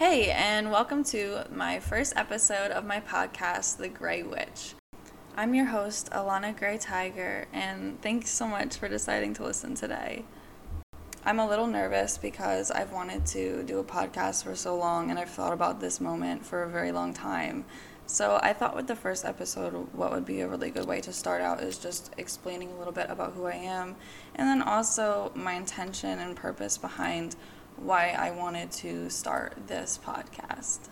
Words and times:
Hey, 0.00 0.30
and 0.30 0.70
welcome 0.70 1.04
to 1.04 1.44
my 1.52 1.78
first 1.78 2.14
episode 2.16 2.70
of 2.70 2.86
my 2.86 3.00
podcast, 3.00 3.76
The 3.76 3.90
Gray 3.90 4.22
Witch. 4.22 4.72
I'm 5.36 5.54
your 5.54 5.66
host, 5.66 6.08
Alana 6.10 6.58
Gray 6.58 6.78
Tiger, 6.78 7.46
and 7.52 8.00
thanks 8.00 8.30
so 8.30 8.46
much 8.46 8.78
for 8.78 8.88
deciding 8.88 9.34
to 9.34 9.44
listen 9.44 9.74
today. 9.74 10.24
I'm 11.26 11.38
a 11.38 11.46
little 11.46 11.66
nervous 11.66 12.16
because 12.16 12.70
I've 12.70 12.92
wanted 12.92 13.26
to 13.26 13.62
do 13.64 13.78
a 13.78 13.84
podcast 13.84 14.44
for 14.44 14.56
so 14.56 14.74
long 14.74 15.10
and 15.10 15.18
I've 15.18 15.28
thought 15.28 15.52
about 15.52 15.80
this 15.80 16.00
moment 16.00 16.46
for 16.46 16.62
a 16.62 16.70
very 16.70 16.92
long 16.92 17.12
time. 17.12 17.66
So 18.06 18.40
I 18.42 18.54
thought 18.54 18.74
with 18.74 18.86
the 18.86 18.96
first 18.96 19.26
episode, 19.26 19.72
what 19.92 20.12
would 20.12 20.24
be 20.24 20.40
a 20.40 20.48
really 20.48 20.70
good 20.70 20.86
way 20.86 21.02
to 21.02 21.12
start 21.12 21.42
out 21.42 21.62
is 21.62 21.76
just 21.76 22.14
explaining 22.16 22.72
a 22.72 22.78
little 22.78 22.94
bit 22.94 23.10
about 23.10 23.34
who 23.34 23.44
I 23.44 23.56
am 23.56 23.96
and 24.34 24.48
then 24.48 24.62
also 24.62 25.30
my 25.34 25.52
intention 25.52 26.18
and 26.20 26.34
purpose 26.34 26.78
behind 26.78 27.36
why 27.80 28.10
I 28.10 28.30
wanted 28.30 28.70
to 28.72 29.08
start 29.08 29.54
this 29.66 29.98
podcast. 30.04 30.88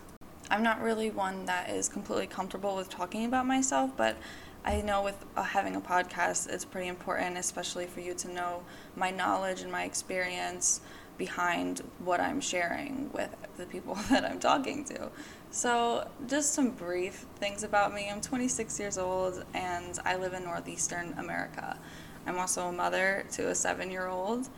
I'm 0.49 0.63
not 0.63 0.81
really 0.81 1.11
one 1.11 1.45
that 1.45 1.69
is 1.69 1.87
completely 1.87 2.25
comfortable 2.25 2.75
with 2.75 2.89
talking 2.89 3.25
about 3.25 3.45
myself, 3.45 3.91
but 3.95 4.17
I 4.65 4.81
know 4.81 5.03
with 5.03 5.23
uh, 5.37 5.43
having 5.43 5.75
a 5.75 5.81
podcast, 5.81 6.49
it's 6.49 6.65
pretty 6.65 6.87
important, 6.87 7.37
especially 7.37 7.85
for 7.85 8.01
you 8.01 8.15
to 8.15 8.33
know 8.33 8.63
my 8.95 9.11
knowledge 9.11 9.61
and 9.61 9.71
my 9.71 9.83
experience 9.83 10.81
behind 11.17 11.81
what 11.99 12.19
I'm 12.19 12.41
sharing 12.41 13.11
with 13.13 13.29
the 13.57 13.65
people 13.65 13.93
that 14.09 14.25
I'm 14.25 14.39
talking 14.39 14.83
to. 14.85 15.11
So, 15.51 16.07
just 16.27 16.53
some 16.53 16.71
brief 16.71 17.25
things 17.35 17.63
about 17.63 17.93
me. 17.93 18.09
I'm 18.09 18.21
26 18.21 18.79
years 18.79 18.97
old 18.97 19.43
and 19.53 19.99
I 20.05 20.15
live 20.15 20.33
in 20.33 20.43
Northeastern 20.43 21.13
America. 21.17 21.77
I'm 22.25 22.37
also 22.37 22.67
a 22.67 22.71
mother 22.71 23.25
to 23.33 23.49
a 23.49 23.55
seven 23.55 23.91
year 23.91 24.07
old 24.07 24.49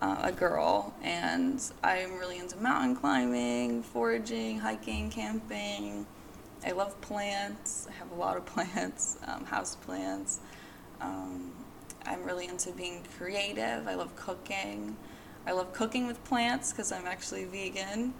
uh, 0.00 0.16
a 0.24 0.32
girl, 0.32 0.94
and 1.02 1.60
I'm 1.82 2.18
really 2.18 2.38
into 2.38 2.56
mountain 2.58 2.96
climbing, 2.96 3.82
foraging, 3.82 4.58
hiking, 4.58 5.10
camping. 5.10 6.06
I 6.64 6.72
love 6.72 7.00
plants. 7.00 7.86
I 7.88 7.92
have 7.92 8.10
a 8.10 8.14
lot 8.14 8.36
of 8.36 8.44
plants, 8.46 9.18
um, 9.26 9.44
house 9.44 9.76
plants. 9.76 10.40
Um, 11.00 11.52
I'm 12.04 12.22
really 12.24 12.46
into 12.46 12.72
being 12.72 13.02
creative. 13.16 13.88
I 13.88 13.94
love 13.94 14.14
cooking. 14.16 14.96
I 15.46 15.52
love 15.52 15.72
cooking 15.72 16.06
with 16.06 16.22
plants 16.24 16.72
because 16.72 16.92
I'm 16.92 17.06
actually 17.06 17.44
vegan. 17.44 18.12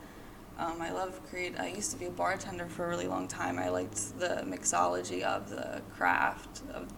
Um, 0.59 0.81
I 0.81 0.91
love 0.91 1.21
create. 1.29 1.59
I 1.59 1.69
used 1.69 1.91
to 1.91 1.99
be 1.99 2.07
a 2.07 2.11
bartender 2.11 2.67
for 2.67 2.87
a 2.87 2.89
really 2.89 3.07
long 3.07 3.29
time. 3.29 3.59
I 3.59 3.69
liked 3.69 4.19
the 4.19 4.45
mixology 4.47 5.23
of 5.23 5.51
the 5.51 5.83
craft 5.95 6.63
of, 6.73 6.89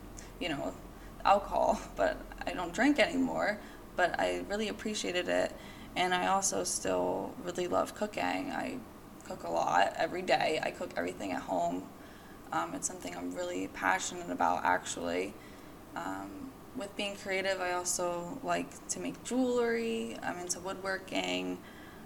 you 0.40 0.48
know, 0.48 0.72
alcohol, 1.24 1.80
but 1.96 2.16
I 2.46 2.52
don't 2.52 2.72
drink 2.72 3.00
anymore 3.00 3.58
but 3.98 4.18
I 4.18 4.44
really 4.48 4.68
appreciated 4.68 5.28
it. 5.28 5.52
And 5.96 6.14
I 6.14 6.28
also 6.28 6.62
still 6.62 7.34
really 7.42 7.66
love 7.66 7.96
cooking. 7.96 8.52
I 8.52 8.78
cook 9.26 9.42
a 9.42 9.50
lot 9.50 9.92
every 9.96 10.22
day. 10.22 10.60
I 10.62 10.70
cook 10.70 10.92
everything 10.96 11.32
at 11.32 11.42
home. 11.42 11.82
Um, 12.52 12.74
it's 12.74 12.86
something 12.86 13.14
I'm 13.16 13.34
really 13.34 13.66
passionate 13.74 14.30
about, 14.30 14.64
actually. 14.64 15.34
Um, 15.96 16.52
with 16.76 16.94
being 16.96 17.16
creative, 17.16 17.60
I 17.60 17.72
also 17.72 18.38
like 18.44 18.86
to 18.90 19.00
make 19.00 19.24
jewelry. 19.24 20.16
I'm 20.22 20.38
into 20.38 20.60
woodworking. 20.60 21.58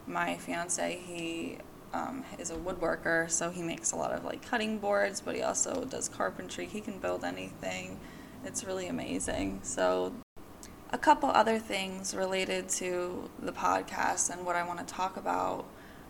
My 0.07 0.37
fiance, 0.39 0.99
he 1.05 1.59
um, 1.93 2.25
is 2.39 2.51
a 2.51 2.57
woodworker, 2.57 3.31
so 3.31 3.51
he 3.51 3.61
makes 3.61 3.93
a 3.93 3.97
lot 3.97 4.13
of 4.13 4.25
like 4.25 4.41
cutting 4.49 4.79
boards, 4.79 5.21
but 5.21 5.37
he 5.37 5.43
also 5.43 5.85
does 5.85 6.09
carpentry. 6.09 6.65
He 6.65 6.81
can 6.81 6.99
build 6.99 7.23
anything. 7.23 8.01
It's 8.47 8.65
really 8.65 8.87
amazing. 8.89 9.61
So 9.63 10.15
a 10.93 10.99
couple 10.99 11.31
other 11.31 11.59
things 11.59 12.15
related 12.15 12.69
to 12.69 13.31
the 13.41 13.53
podcast 13.53 14.31
and 14.31 14.45
what 14.45 14.57
I 14.57 14.67
want 14.67 14.87
to 14.87 14.95
talk 14.95 15.17
about 15.17 15.65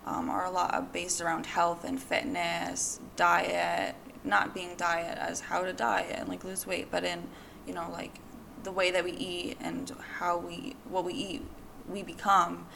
um, 0.04 0.28
are 0.28 0.44
a 0.44 0.50
lot 0.50 0.92
based 0.92 1.20
around 1.20 1.46
health 1.46 1.84
and 1.84 2.02
fitness, 2.02 2.98
diet, 3.14 3.94
not 4.24 4.52
being 4.52 4.74
diet 4.76 5.16
as 5.18 5.40
how 5.40 5.62
to 5.62 5.72
diet 5.72 6.16
and 6.18 6.28
like 6.28 6.42
lose 6.42 6.66
weight, 6.66 6.88
but 6.90 7.04
in 7.04 7.22
you 7.66 7.72
know 7.74 7.88
like 7.92 8.18
the 8.64 8.72
way 8.72 8.90
that 8.90 9.04
we 9.04 9.12
eat 9.12 9.56
and 9.60 9.92
how 10.18 10.36
we 10.36 10.74
what 10.88 11.04
we 11.04 11.14
eat 11.14 11.42
we 11.88 12.02
become, 12.02 12.66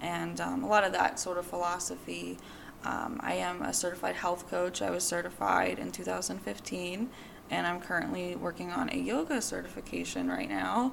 and 0.00 0.40
um, 0.40 0.62
a 0.62 0.68
lot 0.68 0.84
of 0.84 0.92
that 0.92 1.18
sort 1.18 1.38
of 1.38 1.46
philosophy. 1.46 2.38
Um, 2.84 3.18
I 3.20 3.34
am 3.34 3.62
a 3.62 3.72
certified 3.72 4.14
health 4.14 4.48
coach. 4.48 4.80
I 4.80 4.90
was 4.90 5.02
certified 5.02 5.80
in 5.80 5.90
2015, 5.90 7.10
and 7.50 7.66
I'm 7.66 7.80
currently 7.80 8.36
working 8.36 8.70
on 8.70 8.90
a 8.90 8.96
yoga 8.96 9.42
certification 9.42 10.28
right 10.28 10.48
now. 10.48 10.92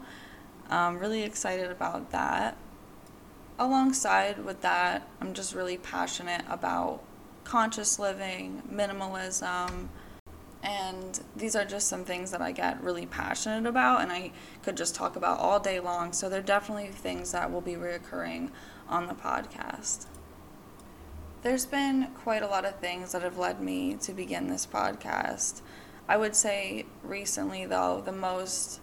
I'm 0.70 1.00
really 1.00 1.24
excited 1.24 1.72
about 1.72 2.12
that. 2.12 2.58
Alongside 3.60 4.44
with 4.44 4.62
that, 4.62 5.08
I'm 5.22 5.34
just 5.34 5.54
really 5.54 5.78
passionate 5.78 6.44
about 6.50 7.04
conscious 7.44 8.00
living, 8.00 8.64
minimalism, 8.72 9.90
and 10.64 11.20
these 11.36 11.56
are 11.58 11.66
just 11.66 11.88
some 11.88 12.06
things 12.06 12.32
that 12.32 12.42
I 12.42 12.54
get 12.54 12.82
really 12.82 13.06
passionate 13.06 13.68
about 13.68 14.02
and 14.02 14.12
I 14.12 14.32
could 14.64 14.78
just 14.78 14.96
talk 14.96 15.18
about 15.18 15.40
all 15.40 15.60
day 15.60 15.80
long. 15.82 16.14
So 16.14 16.30
they're 16.30 16.42
definitely 16.42 16.88
things 16.88 17.34
that 17.34 17.52
will 17.52 17.62
be 17.62 17.74
reoccurring 17.74 18.50
on 18.88 19.08
the 19.08 19.14
podcast. 19.14 20.06
There's 21.42 21.66
been 21.66 22.08
quite 22.16 22.42
a 22.42 22.48
lot 22.48 22.64
of 22.64 22.80
things 22.80 23.12
that 23.12 23.22
have 23.22 23.38
led 23.38 23.60
me 23.60 23.96
to 23.96 24.14
begin 24.14 24.48
this 24.48 24.66
podcast. 24.66 25.62
I 26.08 26.16
would 26.16 26.36
say 26.36 26.86
recently, 27.04 27.66
though, 27.66 28.02
the 28.04 28.14
most 28.14 28.80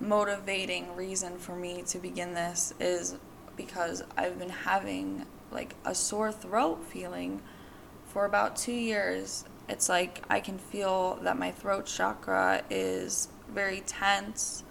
motivating 0.00 0.94
reason 0.94 1.38
for 1.38 1.56
me 1.56 1.82
to 1.82 1.98
begin 1.98 2.34
this 2.34 2.72
is 2.78 3.16
because 3.56 4.02
I've 4.16 4.38
been 4.38 4.50
having 4.50 5.26
like 5.50 5.74
a 5.84 5.94
sore 5.94 6.30
throat 6.30 6.84
feeling 6.84 7.42
for 8.06 8.24
about 8.24 8.56
two 8.56 8.72
years. 8.72 9.44
It's 9.68 9.88
like 9.88 10.24
I 10.30 10.40
can 10.40 10.58
feel 10.58 11.18
that 11.22 11.38
my 11.38 11.50
throat 11.50 11.86
chakra 11.86 12.62
is 12.70 13.28
very 13.52 13.80
tense. 13.80 14.64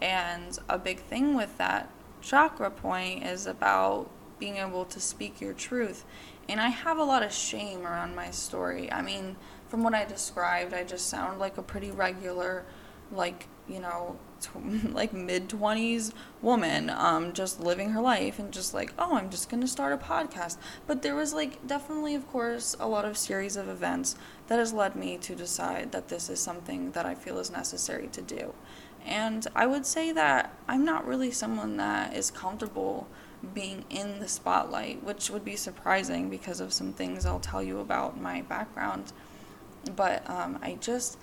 And 0.00 0.58
a 0.68 0.78
big 0.78 1.00
thing 1.00 1.36
with 1.36 1.58
that 1.58 1.90
chakra 2.22 2.70
point 2.70 3.24
is 3.24 3.46
about 3.46 4.10
being 4.38 4.56
able 4.56 4.84
to 4.86 5.00
speak 5.00 5.40
your 5.40 5.52
truth. 5.52 6.04
And 6.48 6.60
I 6.60 6.68
have 6.68 6.98
a 6.98 7.04
lot 7.04 7.22
of 7.22 7.32
shame 7.32 7.86
around 7.86 8.16
my 8.16 8.30
story. 8.30 8.90
I 8.90 9.02
mean, 9.02 9.36
from 9.68 9.82
what 9.82 9.94
I 9.94 10.04
described, 10.04 10.72
I 10.72 10.84
just 10.84 11.08
sound 11.08 11.38
like 11.38 11.58
a 11.58 11.62
pretty 11.62 11.90
regular, 11.90 12.64
like, 13.12 13.46
you 13.68 13.78
know, 13.78 14.18
like 14.92 15.12
mid 15.12 15.48
20s 15.48 16.12
woman 16.42 16.90
um, 16.90 17.32
just 17.32 17.60
living 17.60 17.90
her 17.90 18.00
life 18.00 18.38
and 18.38 18.52
just 18.52 18.72
like 18.74 18.92
oh 18.98 19.16
i'm 19.16 19.30
just 19.30 19.48
going 19.48 19.60
to 19.60 19.68
start 19.68 19.92
a 19.92 19.96
podcast. 19.96 20.56
But 20.86 21.02
there 21.02 21.14
was 21.14 21.32
like 21.34 21.66
definitely 21.66 22.14
of 22.14 22.28
course 22.28 22.76
a 22.78 22.88
lot 22.88 23.04
of 23.04 23.16
series 23.16 23.56
of 23.56 23.68
events 23.68 24.16
that 24.48 24.58
has 24.58 24.72
led 24.72 24.96
me 24.96 25.16
to 25.18 25.34
decide 25.34 25.92
that 25.92 26.08
this 26.08 26.28
is 26.28 26.40
something 26.40 26.92
that 26.92 27.06
i 27.06 27.14
feel 27.14 27.38
is 27.38 27.50
necessary 27.50 28.08
to 28.08 28.22
do. 28.22 28.54
And 29.04 29.46
i 29.54 29.66
would 29.66 29.86
say 29.86 30.12
that 30.12 30.54
i'm 30.68 30.84
not 30.84 31.06
really 31.06 31.30
someone 31.30 31.76
that 31.76 32.14
is 32.14 32.30
comfortable 32.30 33.06
being 33.54 33.84
in 33.88 34.20
the 34.20 34.28
spotlight 34.28 35.02
which 35.02 35.30
would 35.30 35.44
be 35.44 35.56
surprising 35.56 36.28
because 36.28 36.60
of 36.60 36.74
some 36.74 36.92
things 36.92 37.24
i'll 37.24 37.40
tell 37.40 37.62
you 37.62 37.78
about 37.78 38.20
my 38.20 38.42
background. 38.42 39.12
But 39.96 40.28
um, 40.28 40.58
i 40.62 40.76
just 40.80 41.18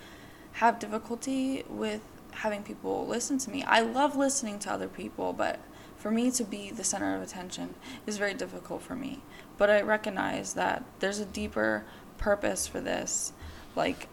have 0.53 0.79
difficulty 0.79 1.63
with 1.69 2.01
having 2.37 2.63
people 2.63 3.05
listen 3.07 3.37
to 3.39 3.49
me. 3.49 3.63
I 3.63 3.81
love 3.81 4.15
listening 4.15 4.59
to 4.59 4.71
other 4.71 4.87
people, 4.87 5.33
but 5.33 5.59
for 5.95 6.11
me 6.11 6.29
to 6.31 6.43
be 6.43 6.69
the 6.69 6.83
center 6.83 7.15
of 7.15 7.21
attention 7.21 7.73
is 8.05 8.17
very 8.17 8.35
difficult 8.35 8.83
for 8.83 8.95
me. 8.95 9.23
But 9.57 9.71
I 9.71 9.81
recognize 9.81 10.53
that 10.53 10.83
there's 10.99 11.19
a 11.19 11.25
deeper 11.25 11.83
purpose 12.17 12.67
for 12.67 12.79
this. 12.79 13.33
Like, 13.75 14.07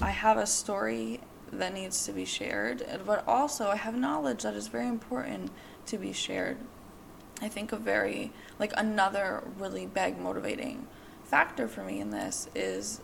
I 0.00 0.10
have 0.10 0.36
a 0.36 0.46
story 0.46 1.20
that 1.50 1.72
needs 1.72 2.04
to 2.04 2.12
be 2.12 2.24
shared, 2.24 2.84
but 3.06 3.26
also 3.26 3.68
I 3.68 3.76
have 3.76 3.94
knowledge 3.94 4.42
that 4.42 4.54
is 4.54 4.68
very 4.68 4.88
important 4.88 5.50
to 5.86 5.96
be 5.96 6.12
shared. 6.12 6.58
I 7.40 7.48
think 7.48 7.72
a 7.72 7.76
very, 7.76 8.32
like, 8.58 8.72
another 8.76 9.42
really 9.58 9.86
big 9.86 10.18
motivating 10.18 10.86
factor 11.24 11.68
for 11.68 11.82
me 11.82 12.00
in 12.00 12.10
this 12.10 12.48
is 12.54 13.00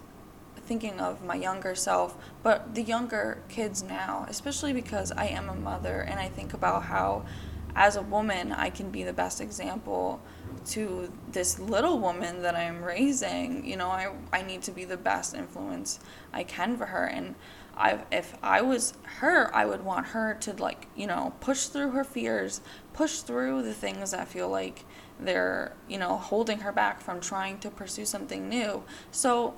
thinking 0.66 1.00
of 1.00 1.25
my 1.25 1.34
younger 1.34 1.75
self, 1.75 2.16
but 2.43 2.75
the 2.75 2.82
younger 2.82 3.43
kids 3.49 3.82
now, 3.82 4.26
especially 4.28 4.72
because 4.72 5.12
I 5.12 5.26
am 5.26 5.49
a 5.49 5.55
mother 5.55 6.00
and 6.00 6.19
I 6.19 6.28
think 6.28 6.55
about 6.55 6.84
how, 6.84 7.25
as 7.75 7.96
a 7.96 8.02
woman, 8.02 8.52
I 8.52 8.70
can 8.70 8.90
be 8.90 9.05
the 9.05 9.12
best 9.12 9.40
example 9.40 10.20
to 10.66 11.12
this 11.31 11.58
little 11.58 11.99
woman 11.99 12.43
that 12.43 12.56
I'm 12.56 12.82
raising. 12.82 13.64
You 13.64 13.76
know, 13.76 13.88
I, 13.88 14.12
I 14.32 14.43
need 14.43 14.62
to 14.62 14.72
be 14.72 14.84
the 14.84 14.96
best 14.96 15.34
influence 15.34 16.00
I 16.32 16.43
can 16.43 16.76
for 16.76 16.87
her. 16.87 17.05
And 17.05 17.37
I, 17.76 18.00
if 18.10 18.37
I 18.43 18.62
was 18.62 18.94
her, 19.05 19.55
I 19.55 19.64
would 19.64 19.84
want 19.84 20.08
her 20.08 20.34
to, 20.40 20.52
like, 20.55 20.88
you 20.96 21.06
know, 21.06 21.34
push 21.40 21.66
through 21.66 21.90
her 21.90 22.05
fears, 22.05 22.60
push 22.93 23.20
through 23.20 23.62
the 23.62 23.75
things 23.75 24.10
that 24.10 24.26
feel 24.26 24.49
like 24.49 24.84
they're, 25.20 25.72
you 25.88 25.99
know, 25.99 26.16
holding 26.16 26.60
her 26.60 26.72
back 26.72 27.00
from 27.00 27.20
trying 27.20 27.58
to 27.60 27.70
pursue 27.70 28.05
something 28.05 28.49
new. 28.49 28.82
So 29.12 29.55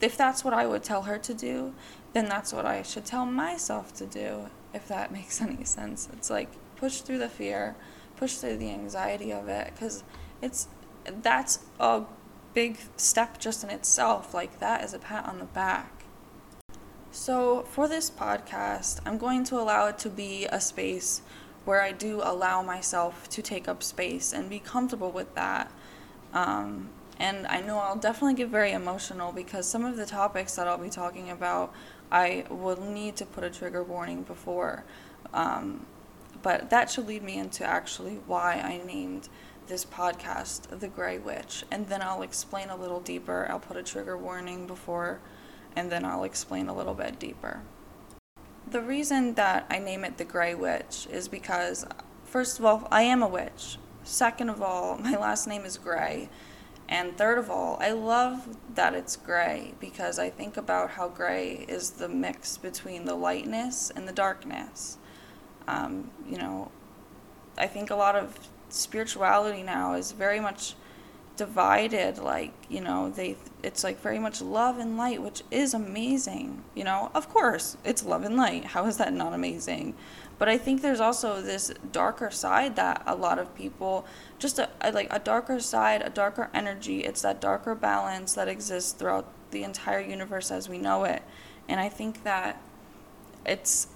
if 0.00 0.16
that's 0.16 0.44
what 0.44 0.54
I 0.54 0.66
would 0.66 0.82
tell 0.82 1.02
her 1.02 1.18
to 1.18 1.34
do, 1.34 1.74
then 2.12 2.28
that's 2.28 2.52
what 2.52 2.66
I 2.66 2.82
should 2.82 3.04
tell 3.04 3.26
myself 3.26 3.94
to 3.94 4.06
do, 4.06 4.46
if 4.72 4.88
that 4.88 5.12
makes 5.18 5.40
any 5.40 5.64
sense. 5.64 6.08
It's 6.12 6.30
like 6.30 6.50
push 6.76 7.00
through 7.00 7.18
the 7.18 7.28
fear, 7.28 7.76
push 8.16 8.34
through 8.34 8.56
the 8.56 8.70
anxiety 8.70 9.32
of 9.32 9.48
it, 9.48 9.72
because 9.74 10.04
it's 10.40 10.68
that's 11.22 11.60
a 11.80 12.02
big 12.54 12.78
step 12.96 13.38
just 13.38 13.64
in 13.64 13.70
itself. 13.70 14.34
Like, 14.34 14.58
that 14.60 14.84
is 14.84 14.94
a 14.94 14.98
pat 14.98 15.26
on 15.26 15.38
the 15.38 15.44
back. 15.44 16.04
So, 17.10 17.62
for 17.62 17.88
this 17.88 18.10
podcast, 18.10 19.00
I'm 19.06 19.18
going 19.18 19.44
to 19.44 19.56
allow 19.56 19.86
it 19.86 19.98
to 20.00 20.10
be 20.10 20.46
a 20.46 20.60
space 20.60 21.22
where 21.64 21.82
I 21.82 21.92
do 21.92 22.20
allow 22.22 22.62
myself 22.62 23.28
to 23.30 23.42
take 23.42 23.68
up 23.68 23.82
space 23.82 24.32
and 24.32 24.48
be 24.48 24.58
comfortable 24.58 25.10
with 25.10 25.34
that. 25.34 25.70
Um, 26.32 26.90
and 27.18 27.46
I 27.46 27.60
know 27.60 27.78
I'll 27.78 27.96
definitely 27.96 28.34
get 28.34 28.48
very 28.48 28.72
emotional 28.72 29.32
because 29.32 29.66
some 29.68 29.84
of 29.84 29.96
the 29.96 30.06
topics 30.06 30.54
that 30.54 30.68
I'll 30.68 30.78
be 30.78 30.90
talking 30.90 31.30
about, 31.30 31.72
I 32.12 32.44
will 32.48 32.80
need 32.80 33.16
to 33.16 33.26
put 33.26 33.42
a 33.44 33.50
trigger 33.50 33.82
warning 33.82 34.22
before. 34.22 34.84
Um, 35.34 35.86
but 36.42 36.70
that 36.70 36.90
should 36.90 37.08
lead 37.08 37.22
me 37.22 37.36
into 37.38 37.64
actually 37.64 38.20
why 38.26 38.54
I 38.54 38.80
named 38.86 39.28
this 39.66 39.84
podcast 39.84 40.78
The 40.78 40.88
Gray 40.88 41.18
Witch. 41.18 41.64
And 41.70 41.88
then 41.88 42.02
I'll 42.02 42.22
explain 42.22 42.70
a 42.70 42.76
little 42.76 43.00
deeper. 43.00 43.46
I'll 43.50 43.58
put 43.58 43.76
a 43.76 43.82
trigger 43.82 44.16
warning 44.16 44.66
before, 44.66 45.20
and 45.74 45.90
then 45.90 46.04
I'll 46.04 46.24
explain 46.24 46.68
a 46.68 46.74
little 46.74 46.94
bit 46.94 47.18
deeper. 47.18 47.62
The 48.70 48.80
reason 48.80 49.34
that 49.34 49.66
I 49.68 49.78
name 49.78 50.04
it 50.04 50.18
The 50.18 50.24
Gray 50.24 50.54
Witch 50.54 51.08
is 51.10 51.26
because, 51.26 51.84
first 52.24 52.58
of 52.58 52.64
all, 52.64 52.86
I 52.90 53.02
am 53.02 53.22
a 53.22 53.28
witch. 53.28 53.78
Second 54.04 54.50
of 54.50 54.62
all, 54.62 54.98
my 55.02 55.16
last 55.16 55.46
name 55.48 55.64
is 55.64 55.76
Gray. 55.76 56.28
And 56.88 57.18
third 57.18 57.36
of 57.36 57.50
all, 57.50 57.76
I 57.80 57.90
love 57.90 58.56
that 58.74 58.94
it's 58.94 59.16
gray 59.16 59.74
because 59.78 60.18
I 60.18 60.30
think 60.30 60.56
about 60.56 60.90
how 60.90 61.08
gray 61.08 61.66
is 61.68 61.90
the 61.90 62.08
mix 62.08 62.56
between 62.56 63.04
the 63.04 63.14
lightness 63.14 63.90
and 63.94 64.08
the 64.08 64.12
darkness. 64.12 64.96
Um, 65.66 66.10
you 66.26 66.38
know, 66.38 66.70
I 67.58 67.66
think 67.66 67.90
a 67.90 67.94
lot 67.94 68.16
of 68.16 68.38
spirituality 68.70 69.62
now 69.62 69.94
is 69.94 70.12
very 70.12 70.40
much 70.40 70.74
divided 71.36 72.18
like 72.18 72.52
you 72.68 72.80
know 72.80 73.10
they 73.10 73.36
it's 73.62 73.84
like 73.84 74.02
very 74.02 74.18
much 74.18 74.42
love 74.42 74.76
and 74.76 74.98
light 74.98 75.22
which 75.22 75.40
is 75.52 75.72
amazing 75.72 76.64
you 76.74 76.82
know? 76.82 77.10
Of 77.14 77.28
course 77.28 77.76
it's 77.84 78.04
love 78.04 78.24
and 78.24 78.36
light. 78.36 78.64
How 78.64 78.86
is 78.86 78.96
that 78.96 79.12
not 79.12 79.32
amazing 79.32 79.94
but 80.38 80.48
i 80.48 80.56
think 80.56 80.82
there's 80.82 81.00
also 81.00 81.40
this 81.42 81.72
darker 81.92 82.30
side 82.30 82.76
that 82.76 83.02
a 83.06 83.14
lot 83.14 83.38
of 83.38 83.54
people 83.54 84.06
just 84.38 84.58
a, 84.58 84.68
like 84.92 85.08
a 85.10 85.18
darker 85.18 85.58
side 85.60 86.02
a 86.02 86.10
darker 86.10 86.50
energy 86.54 87.00
it's 87.00 87.22
that 87.22 87.40
darker 87.40 87.74
balance 87.74 88.34
that 88.34 88.48
exists 88.48 88.92
throughout 88.92 89.26
the 89.50 89.64
entire 89.64 90.00
universe 90.00 90.50
as 90.50 90.68
we 90.68 90.78
know 90.78 91.04
it. 91.04 91.22
And 91.68 91.80
i 91.80 91.88
think 91.88 92.24
that 92.24 92.60
it's 93.46 93.88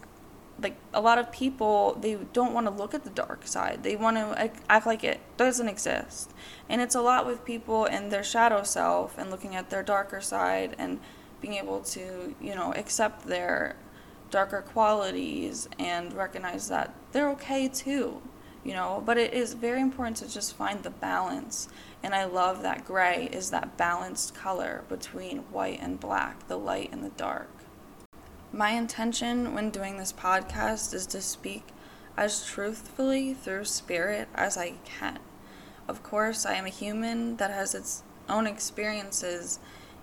like 0.61 0.77
a 0.93 1.00
lot 1.00 1.19
of 1.19 1.33
people 1.33 1.99
they 2.00 2.15
don't 2.33 2.53
want 2.53 2.67
to 2.67 2.73
look 2.73 2.95
at 2.95 3.05
the 3.05 3.11
dark 3.11 3.47
side. 3.47 3.83
They 3.83 3.97
want 3.97 4.17
to 4.17 4.50
act 4.69 4.87
like 4.87 5.03
it 5.03 5.21
doesn't 5.37 5.67
exist. 5.67 6.33
And 6.69 6.81
it's 6.81 6.95
a 6.95 7.00
lot 7.00 7.27
with 7.27 7.45
people 7.45 7.87
and 7.87 8.12
their 8.12 8.23
shadow 8.23 8.62
self 8.62 9.19
and 9.19 9.31
looking 9.31 9.56
at 9.56 9.71
their 9.71 9.83
darker 9.83 10.21
side 10.21 10.77
and 10.79 11.00
being 11.41 11.55
able 11.55 11.81
to 11.81 12.35
you 12.41 12.55
know 12.55 12.73
accept 12.75 13.27
their 13.27 13.77
darker 14.32 14.62
qualities 14.62 15.69
and 15.79 16.12
recognize 16.12 16.69
that 16.69 16.93
they're 17.12 17.31
okay 17.31 17.69
too 17.69 18.20
you 18.64 18.73
know? 18.73 19.02
But 19.05 19.19
it 19.19 19.32
is 19.32 19.55
very 19.55 19.81
important 19.81 20.17
to 20.19 20.32
just 20.32 20.56
find 20.56 20.82
the 20.82 20.90
balance. 20.90 21.69
And 22.02 22.14
i 22.14 22.25
love 22.25 22.62
that 22.62 22.84
gray 22.84 23.29
is 23.32 23.50
that 23.50 23.76
balanced 23.76 24.34
color 24.34 24.84
between 24.88 25.38
white 25.50 25.81
and 25.81 26.00
black 26.00 26.49
the 26.49 26.58
light 26.58 26.90
and 26.93 27.05
the 27.05 27.11
dark. 27.11 27.49
My 28.52 28.70
intention 28.70 29.55
when 29.55 29.70
doing 29.70 29.96
this 29.96 30.12
podcast 30.12 30.93
is 30.93 31.06
to 31.08 31.23
speak 31.23 31.69
as 32.17 32.44
truthfully 32.44 33.32
through 33.32 33.64
spirit 33.64 34.28
as 34.35 34.58
I 34.58 34.75
can. 34.85 35.19
Of 35.88 36.02
course, 36.02 36.44
I 36.44 36.55
am 36.55 36.67
a 36.67 36.70
human 36.70 37.37
that 37.37 37.50
has 37.50 37.75
its 37.75 38.02
own 38.28 38.46
experiences, 38.46 39.58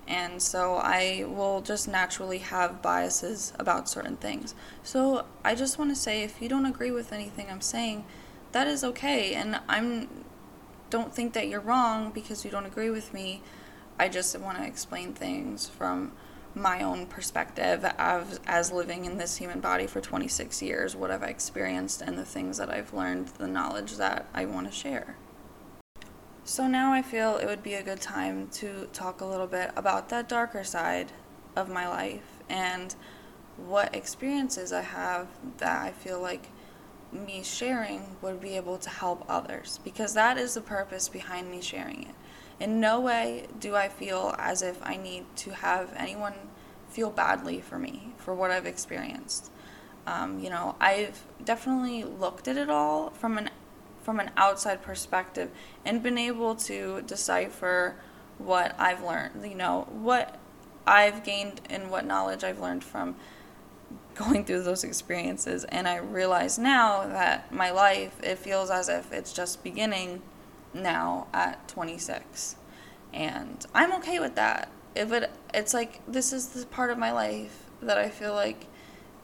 and 0.10 0.42
so 0.42 0.76
I 0.76 1.24
will 1.28 1.62
just 1.62 1.88
naturally 1.88 2.40
have 2.40 2.82
biases 2.82 3.54
about 3.60 3.88
certain 3.88 4.18
things. 4.18 4.56
So 4.84 5.26
I 5.46 5.54
just 5.56 5.78
want 5.78 5.92
to 5.92 5.96
say 5.96 6.24
if 6.24 6.42
you 6.42 6.50
don't 6.50 6.66
agree 6.66 6.92
with 6.92 7.14
anything 7.14 7.48
I'm 7.50 7.62
saying, 7.62 8.06
that 8.52 8.68
is 8.68 8.84
okay, 8.84 9.36
and 9.36 9.62
I'm 9.70 10.26
don't 10.90 11.14
think 11.14 11.34
that 11.34 11.48
you're 11.48 11.60
wrong 11.60 12.10
because 12.12 12.44
you 12.44 12.50
don't 12.50 12.66
agree 12.66 12.90
with 12.90 13.14
me. 13.14 13.44
I 14.00 14.10
just 14.10 14.38
want 14.40 14.58
to 14.58 14.66
explain 14.66 15.14
things 15.14 15.70
from 15.70 16.14
my 16.56 16.82
own 16.82 17.06
perspective 17.06 17.86
as, 17.98 18.40
as 18.48 18.72
living 18.72 19.06
in 19.06 19.18
this 19.18 19.38
human 19.38 19.60
body 19.60 19.86
for 19.86 20.02
26 20.02 20.64
years, 20.64 20.96
what 20.96 21.12
I've 21.12 21.22
experienced, 21.22 22.02
and 22.02 22.18
the 22.18 22.26
things 22.26 22.58
that 22.58 22.72
I've 22.72 22.92
learned, 22.94 23.28
the 23.38 23.48
knowledge 23.48 23.98
that 23.98 24.26
I 24.34 24.46
want 24.46 24.68
to 24.68 24.74
share. 24.74 25.16
So 26.50 26.66
now 26.66 26.92
I 26.94 27.04
feel 27.04 27.38
it 27.38 27.46
would 27.46 27.62
be 27.62 27.76
a 27.76 27.84
good 27.84 28.02
time 28.02 28.48
to 28.54 28.88
talk 28.92 29.22
a 29.22 29.26
little 29.26 29.46
bit 29.46 29.70
about 29.76 30.10
that 30.10 30.28
darker 30.28 30.64
side 30.64 31.12
of 31.56 31.70
my 31.70 31.88
life 31.88 32.42
and 32.50 32.96
what 33.56 33.94
experiences 33.94 34.74
I 34.74 34.82
have 34.82 35.28
that 35.60 35.86
I 35.86 35.92
feel 35.92 36.20
like 36.20 36.50
me 37.12 37.44
sharing 37.44 38.16
would 38.24 38.42
be 38.42 38.56
able 38.56 38.80
to 38.80 38.90
help 38.90 39.26
others 39.30 39.80
because 39.84 40.16
that 40.16 40.40
is 40.40 40.56
the 40.56 40.62
purpose 40.62 41.08
behind 41.08 41.52
me 41.52 41.62
sharing 41.62 42.02
it 42.02 42.16
in 42.60 42.80
no 42.80 43.00
way 43.00 43.46
do 43.60 43.76
I 43.76 43.88
feel 43.88 44.34
as 44.40 44.64
if 44.64 44.80
I 44.82 44.98
need 44.98 45.26
to 45.36 45.52
have 45.52 45.94
anyone 45.96 46.34
feel 46.90 47.12
badly 47.12 47.62
for 47.62 47.78
me 47.78 48.16
for 48.18 48.34
what 48.34 48.50
I've 48.50 48.66
experienced. 48.66 49.52
Um, 50.08 50.40
you 50.40 50.50
know, 50.50 50.76
I've 50.82 51.28
definitely 51.46 52.04
looked 52.06 52.48
at 52.48 52.58
it 52.58 52.72
all 52.72 53.12
from 53.12 53.38
an 53.38 53.52
from 54.02 54.20
an 54.20 54.32
outside 54.38 54.82
perspective 54.82 55.50
and 55.86 56.02
been 56.02 56.18
able 56.18 56.56
to 56.56 57.02
decipher 57.04 57.96
what 58.38 58.76
I've 58.80 59.04
learned. 59.04 59.44
You 59.44 59.56
know, 59.56 59.88
what 59.92 60.40
I've 60.88 61.24
gained 61.24 61.62
and 61.70 61.92
what 61.92 62.06
knowledge 62.06 62.44
I've 62.44 62.60
learned 62.60 62.84
from 62.84 63.16
going 64.16 64.44
through 64.44 64.64
those 64.64 64.84
experiences 64.84 65.64
and 65.66 65.88
I 65.88 65.98
realize 65.98 66.58
now 66.60 67.08
that 67.08 67.54
my 67.54 67.72
life 67.72 68.16
it 68.22 68.38
feels 68.38 68.70
as 68.70 68.90
if 68.90 69.12
it's 69.14 69.32
just 69.32 69.64
beginning 69.64 70.22
now 70.74 71.28
at 71.34 71.68
26 71.68 72.56
and 73.14 73.66
i'm 73.74 73.92
okay 73.94 74.20
with 74.20 74.36
that 74.36 74.70
if 74.96 75.12
it 75.12 75.32
it's 75.54 75.74
like 75.74 76.02
this 76.08 76.32
is 76.32 76.50
the 76.50 76.66
part 76.68 76.92
of 76.92 76.98
my 76.98 77.12
life 77.12 77.64
that 77.82 77.98
i 77.98 78.10
feel 78.10 78.34
like 78.34 78.68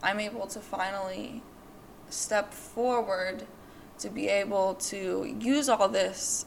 i'm 0.02 0.18
able 0.18 0.46
to 0.46 0.60
finally 0.60 1.42
step 2.08 2.52
forward 2.52 3.46
to 3.98 4.10
be 4.10 4.28
able 4.28 4.74
to 4.74 5.36
use 5.40 5.68
all 5.68 5.88
this 5.88 6.46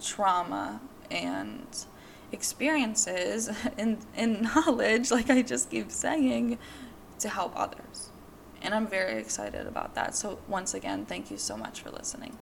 trauma 0.00 0.80
and 1.10 1.66
experiences 2.32 3.50
and, 3.78 3.98
and 4.14 4.42
knowledge 4.42 5.10
like 5.10 5.30
i 5.30 5.42
just 5.42 5.70
keep 5.70 5.90
saying 5.90 6.58
to 7.18 7.28
help 7.28 7.52
others. 7.56 8.10
And 8.62 8.74
i'm 8.74 8.86
very 8.86 9.20
excited 9.20 9.66
about 9.66 9.94
that. 9.94 10.14
So 10.14 10.38
once 10.48 10.74
again 10.74 11.04
thank 11.04 11.30
you 11.30 11.36
so 11.36 11.56
much 11.56 11.80
for 11.80 11.90
listening. 11.90 12.36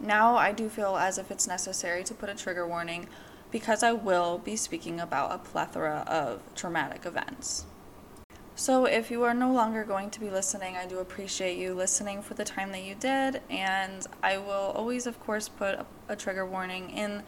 Now 0.00 0.36
I 0.36 0.52
do 0.52 0.68
feel 0.68 0.96
as 0.96 1.18
if 1.18 1.30
it's 1.30 1.46
necessary 1.46 2.04
to 2.04 2.14
put 2.14 2.28
a 2.28 2.34
trigger 2.34 2.66
warning 2.66 3.08
because 3.50 3.82
I 3.82 3.92
will 3.92 4.38
be 4.38 4.56
speaking 4.56 4.98
about 4.98 5.32
a 5.32 5.38
plethora 5.38 6.04
of 6.08 6.40
traumatic 6.54 7.04
events. 7.04 7.66
So, 8.54 8.84
if 8.84 9.10
you 9.10 9.22
are 9.22 9.32
no 9.32 9.50
longer 9.50 9.82
going 9.82 10.10
to 10.10 10.20
be 10.20 10.28
listening, 10.28 10.76
I 10.76 10.84
do 10.84 10.98
appreciate 10.98 11.56
you 11.56 11.72
listening 11.72 12.20
for 12.20 12.34
the 12.34 12.44
time 12.44 12.70
that 12.72 12.82
you 12.82 12.94
did, 12.94 13.40
and 13.48 14.06
I 14.22 14.36
will 14.36 14.72
always, 14.76 15.06
of 15.06 15.18
course, 15.18 15.48
put 15.48 15.80
a, 16.08 16.16
trigger 16.16 16.44
warning 16.44 16.90
in 16.90 17.22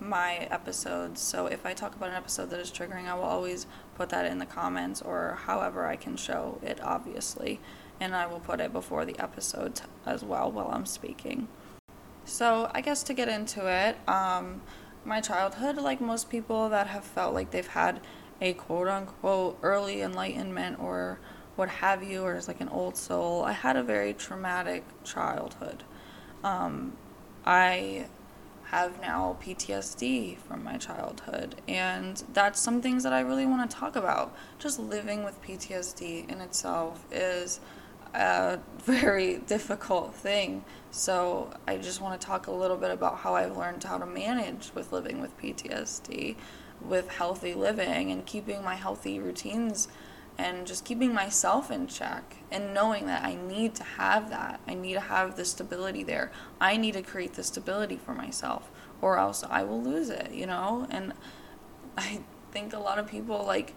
my 0.00 0.48
episodes. 0.50 1.20
So, 1.20 1.46
if 1.46 1.66
I 1.66 1.74
talk 1.74 1.94
about 1.94 2.08
an 2.08 2.14
episode 2.14 2.48
that 2.50 2.60
is 2.60 2.70
triggering, 2.70 3.06
I 3.06 3.14
will 3.14 3.24
always 3.24 3.66
put 3.94 4.08
that 4.08 4.24
in 4.24 4.38
the 4.38 4.46
comments 4.46 5.02
or 5.02 5.38
however 5.44 5.86
I 5.86 5.96
can 5.96 6.16
show 6.16 6.58
it, 6.62 6.80
obviously, 6.82 7.60
and 8.00 8.16
I 8.16 8.26
will 8.26 8.40
put 8.40 8.58
it 8.58 8.72
before 8.72 9.04
the 9.04 9.18
episode 9.18 9.82
as 10.06 10.24
well 10.24 10.50
while 10.50 10.70
I'm 10.72 10.86
speaking. 10.86 11.48
So, 12.24 12.70
I 12.72 12.80
guess 12.80 13.02
to 13.02 13.12
get 13.12 13.28
into 13.28 13.70
it, 13.70 13.98
um, 14.08 14.62
my 15.04 15.20
childhood, 15.20 15.76
like 15.76 16.00
most 16.00 16.30
people 16.30 16.70
that 16.70 16.86
have 16.86 17.04
felt 17.04 17.34
like 17.34 17.50
they've 17.50 17.66
had 17.66 18.00
a 18.40 18.52
quote 18.54 18.88
unquote 18.88 19.58
early 19.62 20.02
enlightenment 20.02 20.78
or 20.80 21.18
what 21.56 21.68
have 21.68 22.02
you, 22.02 22.22
or 22.22 22.36
is 22.36 22.48
like 22.48 22.60
an 22.62 22.70
old 22.70 22.96
soul, 22.96 23.44
I 23.44 23.52
had 23.52 23.76
a 23.76 23.82
very 23.82 24.14
traumatic 24.14 24.82
childhood. 25.04 25.82
Um, 26.42 26.94
I 27.44 28.06
have 28.64 29.00
now 29.00 29.36
PTSD 29.42 30.38
from 30.38 30.64
my 30.64 30.78
childhood, 30.78 31.56
and 31.68 32.22
that's 32.32 32.60
some 32.60 32.80
things 32.80 33.02
that 33.02 33.12
I 33.12 33.20
really 33.20 33.44
want 33.44 33.68
to 33.68 33.76
talk 33.76 33.96
about. 33.96 34.34
Just 34.58 34.78
living 34.78 35.24
with 35.24 35.42
PTSD 35.42 36.30
in 36.30 36.40
itself 36.40 37.04
is 37.10 37.60
a 38.14 38.58
very 38.78 39.38
difficult 39.38 40.14
thing. 40.14 40.64
So 40.90 41.52
I 41.66 41.76
just 41.76 42.00
want 42.00 42.18
to 42.20 42.26
talk 42.26 42.46
a 42.46 42.52
little 42.52 42.76
bit 42.76 42.90
about 42.90 43.18
how 43.18 43.34
I've 43.34 43.56
learned 43.56 43.84
how 43.84 43.98
to 43.98 44.06
manage 44.06 44.70
with 44.74 44.92
living 44.92 45.20
with 45.20 45.38
PTSD, 45.38 46.36
with 46.82 47.10
healthy 47.10 47.54
living 47.54 48.10
and 48.10 48.26
keeping 48.26 48.62
my 48.62 48.74
healthy 48.74 49.18
routines 49.18 49.88
and 50.38 50.66
just 50.66 50.84
keeping 50.84 51.12
myself 51.12 51.70
in 51.70 51.86
check 51.86 52.36
and 52.50 52.72
knowing 52.72 53.06
that 53.06 53.24
I 53.24 53.34
need 53.34 53.74
to 53.74 53.84
have 53.84 54.30
that. 54.30 54.60
I 54.66 54.74
need 54.74 54.94
to 54.94 55.00
have 55.00 55.36
the 55.36 55.44
stability 55.44 56.02
there. 56.02 56.32
I 56.60 56.76
need 56.76 56.92
to 56.94 57.02
create 57.02 57.34
the 57.34 57.44
stability 57.44 57.96
for 57.96 58.14
myself 58.14 58.70
or 59.02 59.18
else 59.18 59.44
I 59.48 59.64
will 59.64 59.82
lose 59.82 60.08
it, 60.08 60.32
you 60.32 60.46
know? 60.46 60.86
And 60.90 61.12
I 61.96 62.20
think 62.52 62.72
a 62.72 62.78
lot 62.78 62.98
of 62.98 63.06
people 63.06 63.44
like 63.44 63.74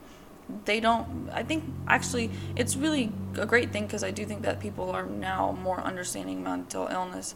they 0.65 0.79
don't 0.79 1.29
I 1.31 1.43
think 1.43 1.63
actually 1.87 2.29
it's 2.55 2.75
really 2.75 3.11
a 3.35 3.45
great 3.45 3.71
thing 3.71 3.85
because 3.85 4.03
I 4.03 4.11
do 4.11 4.25
think 4.25 4.41
that 4.43 4.59
people 4.59 4.89
are 4.89 5.05
now 5.05 5.57
more 5.61 5.79
understanding 5.81 6.43
mental 6.43 6.87
illness 6.87 7.35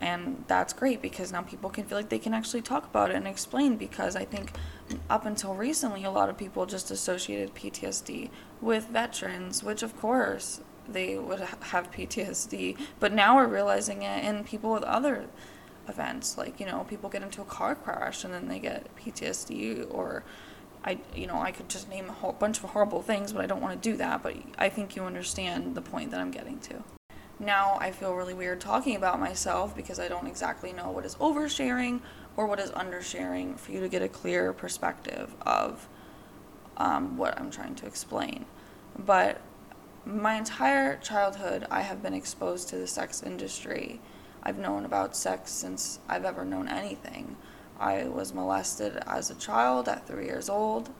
and 0.00 0.44
that's 0.46 0.72
great 0.72 1.00
because 1.00 1.32
now 1.32 1.42
people 1.42 1.70
can 1.70 1.84
feel 1.84 1.96
like 1.96 2.08
they 2.08 2.18
can 2.18 2.34
actually 2.34 2.62
talk 2.62 2.84
about 2.84 3.10
it 3.10 3.16
and 3.16 3.26
explain 3.26 3.76
because 3.76 4.14
I 4.14 4.24
think 4.24 4.52
up 5.08 5.24
until 5.24 5.54
recently 5.54 6.04
a 6.04 6.10
lot 6.10 6.28
of 6.28 6.36
people 6.36 6.66
just 6.66 6.90
associated 6.90 7.54
PTSD 7.54 8.30
with 8.60 8.88
veterans 8.88 9.62
which 9.62 9.82
of 9.82 9.98
course 9.98 10.60
they 10.88 11.16
would 11.16 11.40
have 11.40 11.90
PTSD 11.92 12.76
but 13.00 13.12
now 13.12 13.36
we're 13.36 13.46
realizing 13.46 14.02
it 14.02 14.24
in 14.24 14.44
people 14.44 14.72
with 14.72 14.84
other 14.84 15.26
events 15.88 16.36
like 16.36 16.60
you 16.60 16.66
know 16.66 16.84
people 16.88 17.08
get 17.08 17.22
into 17.22 17.40
a 17.40 17.46
car 17.46 17.74
crash 17.74 18.24
and 18.24 18.34
then 18.34 18.48
they 18.48 18.58
get 18.58 18.94
PTSD 18.96 19.86
or 19.92 20.24
I 20.84 20.98
you 21.14 21.26
know 21.26 21.40
I 21.40 21.52
could 21.52 21.68
just 21.68 21.88
name 21.88 22.08
a 22.08 22.12
whole 22.12 22.32
bunch 22.32 22.58
of 22.58 22.70
horrible 22.70 23.02
things 23.02 23.32
but 23.32 23.42
I 23.42 23.46
don't 23.46 23.62
want 23.62 23.80
to 23.82 23.90
do 23.90 23.96
that. 23.96 24.22
But 24.22 24.36
I 24.58 24.68
think 24.68 24.94
you 24.94 25.02
understand 25.02 25.74
the 25.74 25.82
point 25.82 26.10
that 26.12 26.20
I'm 26.20 26.30
getting 26.30 26.58
to 26.60 26.95
now 27.38 27.76
I 27.80 27.90
feel 27.90 28.14
really 28.14 28.34
weird 28.34 28.60
talking 28.60 28.96
about 28.96 29.20
myself 29.20 29.76
because 29.76 29.98
I 29.98 30.08
don't 30.08 30.26
exactly 30.26 30.72
know 30.72 30.90
what 30.90 31.04
is 31.04 31.14
oversharing 31.16 32.00
or 32.36 32.46
what 32.46 32.58
is 32.60 32.70
undersharing 32.70 33.58
for 33.58 33.72
you 33.72 33.80
to 33.80 33.88
get 33.88 34.02
a 34.02 34.08
clear 34.08 34.52
perspective 34.52 35.34
of 35.42 35.88
um, 36.76 37.16
what 37.16 37.38
I'm 37.38 37.50
trying 37.50 37.74
to 37.76 37.86
explain 37.86 38.46
but 38.98 39.40
my 40.04 40.34
entire 40.34 40.96
childhood 40.96 41.66
I 41.70 41.82
have 41.82 42.02
been 42.02 42.14
exposed 42.14 42.68
to 42.68 42.76
the 42.76 42.86
sex 42.86 43.22
industry 43.22 44.00
I've 44.46 44.58
known 44.58 44.84
about 44.84 45.16
sex 45.16 45.50
since 45.50 45.98
I've 46.08 46.24
ever 46.24 46.44
known 46.44 46.68
anything. 46.68 47.34
I 47.80 48.04
was 48.04 48.32
molested 48.32 48.96
as 49.04 49.28
a 49.28 49.34
child 49.34 49.88
at 49.88 50.06
three 50.06 50.26
years 50.26 50.48
old, 50.48 50.90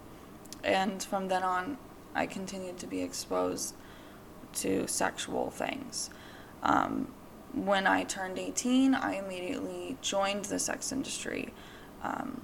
and 0.64 1.00
from 1.00 1.28
then 1.28 1.44
on, 1.44 1.78
I 2.12 2.26
continued 2.26 2.76
to 2.78 2.88
be 2.88 3.02
exposed 3.02 3.76
to 4.54 4.88
sexual 4.88 5.52
things. 5.52 6.10
Um, 6.66 7.08
when 7.54 7.86
I 7.86 8.02
turned 8.04 8.38
18, 8.38 8.94
I 8.94 9.14
immediately 9.14 9.96
joined 10.02 10.46
the 10.46 10.58
sex 10.58 10.92
industry. 10.92 11.54
Um, 12.02 12.42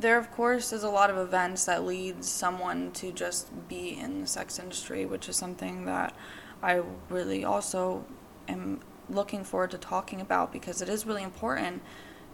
there, 0.00 0.16
of 0.18 0.30
course, 0.30 0.72
is 0.72 0.82
a 0.82 0.88
lot 0.88 1.10
of 1.10 1.18
events 1.18 1.66
that 1.66 1.84
lead 1.84 2.24
someone 2.24 2.92
to 2.92 3.12
just 3.12 3.68
be 3.68 3.98
in 3.98 4.22
the 4.22 4.26
sex 4.26 4.58
industry, 4.58 5.04
which 5.04 5.28
is 5.28 5.36
something 5.36 5.84
that 5.84 6.14
I 6.62 6.82
really 7.10 7.44
also 7.44 8.04
am 8.48 8.80
looking 9.10 9.44
forward 9.44 9.70
to 9.72 9.78
talking 9.78 10.20
about 10.20 10.52
because 10.52 10.80
it 10.80 10.88
is 10.88 11.04
really 11.06 11.22
important 11.22 11.82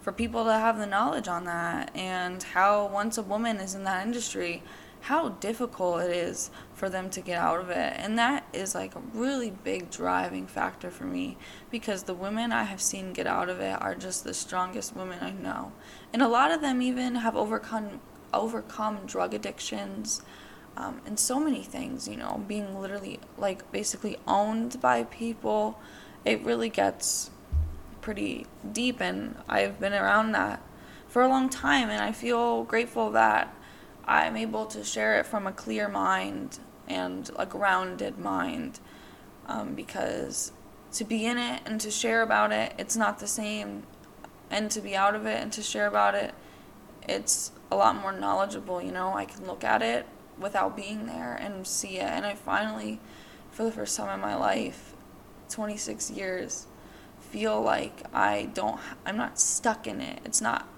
for 0.00 0.12
people 0.12 0.44
to 0.44 0.52
have 0.52 0.78
the 0.78 0.86
knowledge 0.86 1.28
on 1.28 1.44
that 1.44 1.94
and 1.96 2.42
how 2.42 2.86
once 2.86 3.18
a 3.18 3.22
woman 3.22 3.56
is 3.56 3.74
in 3.74 3.84
that 3.84 4.06
industry 4.06 4.62
how 5.04 5.28
difficult 5.28 6.00
it 6.00 6.10
is 6.10 6.50
for 6.72 6.88
them 6.88 7.10
to 7.10 7.20
get 7.20 7.38
out 7.38 7.60
of 7.60 7.68
it. 7.68 7.92
And 7.98 8.18
that 8.18 8.46
is 8.54 8.74
like 8.74 8.96
a 8.96 9.02
really 9.12 9.50
big 9.50 9.90
driving 9.90 10.46
factor 10.46 10.90
for 10.90 11.04
me 11.04 11.36
because 11.70 12.04
the 12.04 12.14
women 12.14 12.52
i 12.52 12.62
have 12.62 12.80
seen 12.80 13.12
get 13.12 13.26
out 13.26 13.50
of 13.50 13.60
it 13.60 13.80
are 13.82 13.94
just 13.94 14.24
the 14.24 14.32
strongest 14.32 14.96
women 14.96 15.18
i 15.20 15.30
know. 15.30 15.72
And 16.14 16.22
a 16.22 16.28
lot 16.28 16.50
of 16.50 16.62
them 16.62 16.80
even 16.80 17.16
have 17.16 17.36
overcome 17.36 18.00
overcome 18.32 19.00
drug 19.06 19.34
addictions 19.34 20.22
um, 20.76 21.02
and 21.06 21.20
so 21.20 21.38
many 21.38 21.62
things 21.62 22.08
you 22.08 22.16
know 22.16 22.42
being 22.48 22.80
literally 22.80 23.20
like 23.36 23.70
basically 23.70 24.16
owned 24.26 24.80
by 24.80 25.04
people. 25.04 25.78
It 26.24 26.42
really 26.42 26.70
gets 26.70 27.30
pretty 28.00 28.46
deep 28.72 29.02
and 29.02 29.36
I've 29.50 29.78
been 29.78 29.92
around 29.92 30.32
that 30.32 30.62
for 31.08 31.20
a 31.20 31.28
long 31.28 31.50
time 31.50 31.90
and 31.90 32.02
I 32.02 32.12
feel 32.12 32.64
grateful 32.64 33.10
that 33.10 33.54
I'm 34.06 34.36
able 34.36 34.66
to 34.66 34.84
share 34.84 35.18
it 35.18 35.26
from 35.26 35.46
a 35.46 35.52
clear 35.52 35.88
mind 35.88 36.58
and 36.86 37.30
a 37.36 37.46
grounded 37.46 38.18
mind 38.18 38.80
um, 39.46 39.74
because 39.74 40.52
to 40.92 41.04
be 41.04 41.26
in 41.26 41.38
it 41.38 41.62
and 41.66 41.80
to 41.80 41.90
share 41.90 42.22
about 42.22 42.52
it 42.52 42.74
it's 42.78 42.96
not 42.96 43.18
the 43.18 43.26
same 43.26 43.82
and 44.50 44.70
to 44.70 44.80
be 44.80 44.94
out 44.94 45.14
of 45.14 45.26
it 45.26 45.42
and 45.42 45.52
to 45.52 45.62
share 45.62 45.86
about 45.86 46.14
it 46.14 46.34
it's 47.08 47.52
a 47.70 47.76
lot 47.76 47.96
more 47.96 48.12
knowledgeable 48.12 48.80
you 48.82 48.92
know 48.92 49.14
I 49.14 49.24
can 49.24 49.46
look 49.46 49.64
at 49.64 49.82
it 49.82 50.06
without 50.38 50.76
being 50.76 51.06
there 51.06 51.34
and 51.34 51.66
see 51.66 51.98
it 51.98 52.04
and 52.04 52.26
I 52.26 52.34
finally 52.34 53.00
for 53.50 53.64
the 53.64 53.72
first 53.72 53.96
time 53.96 54.12
in 54.12 54.20
my 54.20 54.34
life 54.34 54.94
26 55.48 56.10
years 56.10 56.66
feel 57.34 57.60
like 57.60 58.02
I 58.14 58.48
don't 58.54 58.80
I'm 59.04 59.16
not 59.16 59.40
stuck 59.40 59.88
in 59.88 60.00
it. 60.00 60.20
It's 60.24 60.40
not 60.40 60.68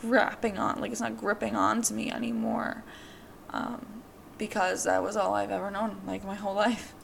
grabbing 0.00 0.58
on 0.58 0.80
like 0.80 0.92
it's 0.92 1.00
not 1.00 1.16
gripping 1.16 1.56
on 1.56 1.82
to 1.82 1.94
me 1.94 2.10
anymore. 2.10 2.84
Um, 3.50 4.02
because 4.38 4.84
that 4.84 5.02
was 5.02 5.16
all 5.16 5.34
I've 5.34 5.50
ever 5.50 5.70
known 5.70 6.00
like 6.06 6.24
my 6.24 6.34
whole 6.34 6.54
life. 6.66 6.94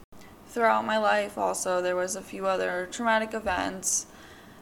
Throughout 0.46 0.84
my 0.84 0.98
life 0.98 1.38
also 1.38 1.80
there 1.80 1.96
was 1.96 2.16
a 2.16 2.22
few 2.22 2.46
other 2.46 2.88
traumatic 2.90 3.34
events 3.34 4.06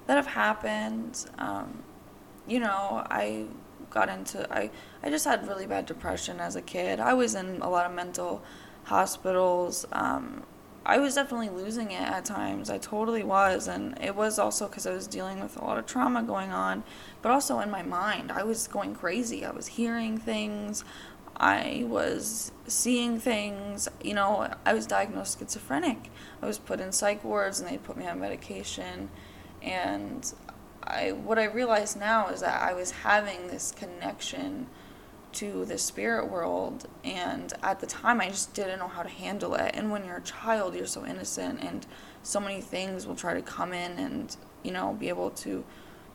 that 0.06 0.16
have 0.16 0.28
happened. 0.28 1.26
Um, 1.38 1.82
you 2.46 2.60
know, 2.60 3.06
I 3.10 3.46
got 3.90 4.08
into 4.08 4.46
I 4.52 4.70
I 5.02 5.10
just 5.10 5.24
had 5.24 5.46
really 5.46 5.66
bad 5.66 5.86
depression 5.86 6.40
as 6.40 6.56
a 6.56 6.62
kid. 6.62 7.00
I 7.00 7.14
was 7.14 7.34
in 7.34 7.60
a 7.60 7.68
lot 7.68 7.86
of 7.86 7.92
mental 7.92 8.42
hospitals. 8.84 9.86
Um, 9.92 10.44
I 10.84 10.98
was 10.98 11.14
definitely 11.14 11.50
losing 11.50 11.90
it 11.90 12.00
at 12.00 12.24
times. 12.24 12.70
I 12.70 12.78
totally 12.78 13.22
was. 13.22 13.68
And 13.68 13.98
it 14.00 14.16
was 14.16 14.38
also 14.38 14.66
because 14.66 14.86
I 14.86 14.92
was 14.92 15.06
dealing 15.06 15.40
with 15.40 15.56
a 15.56 15.64
lot 15.64 15.78
of 15.78 15.86
trauma 15.86 16.22
going 16.22 16.50
on, 16.50 16.84
but 17.22 17.30
also 17.30 17.60
in 17.60 17.70
my 17.70 17.82
mind. 17.82 18.32
I 18.32 18.42
was 18.42 18.66
going 18.66 18.94
crazy. 18.94 19.44
I 19.44 19.50
was 19.50 19.68
hearing 19.68 20.16
things. 20.18 20.84
I 21.36 21.84
was 21.86 22.52
seeing 22.66 23.18
things. 23.18 23.88
You 24.02 24.14
know, 24.14 24.52
I 24.64 24.72
was 24.72 24.86
diagnosed 24.86 25.38
schizophrenic. 25.38 26.10
I 26.42 26.46
was 26.46 26.58
put 26.58 26.80
in 26.80 26.92
psych 26.92 27.24
wards 27.24 27.60
and 27.60 27.68
they 27.68 27.78
put 27.78 27.96
me 27.96 28.06
on 28.06 28.20
medication. 28.20 29.10
And 29.62 30.32
I, 30.82 31.12
what 31.12 31.38
I 31.38 31.44
realize 31.44 31.94
now 31.94 32.28
is 32.28 32.40
that 32.40 32.60
I 32.62 32.72
was 32.72 32.90
having 32.90 33.48
this 33.48 33.72
connection 33.72 34.66
to 35.32 35.64
the 35.64 35.78
spirit 35.78 36.30
world 36.30 36.88
and 37.04 37.52
at 37.62 37.80
the 37.80 37.86
time 37.86 38.20
I 38.20 38.28
just 38.28 38.54
didn't 38.54 38.78
know 38.78 38.88
how 38.88 39.02
to 39.02 39.08
handle 39.08 39.54
it. 39.54 39.72
And 39.74 39.90
when 39.90 40.04
you're 40.04 40.16
a 40.16 40.22
child 40.22 40.74
you're 40.74 40.86
so 40.86 41.04
innocent 41.06 41.60
and 41.62 41.86
so 42.22 42.40
many 42.40 42.60
things 42.60 43.06
will 43.06 43.14
try 43.14 43.34
to 43.34 43.42
come 43.42 43.72
in 43.72 43.98
and 43.98 44.36
you 44.62 44.72
know 44.72 44.92
be 44.92 45.08
able 45.08 45.30
to 45.30 45.64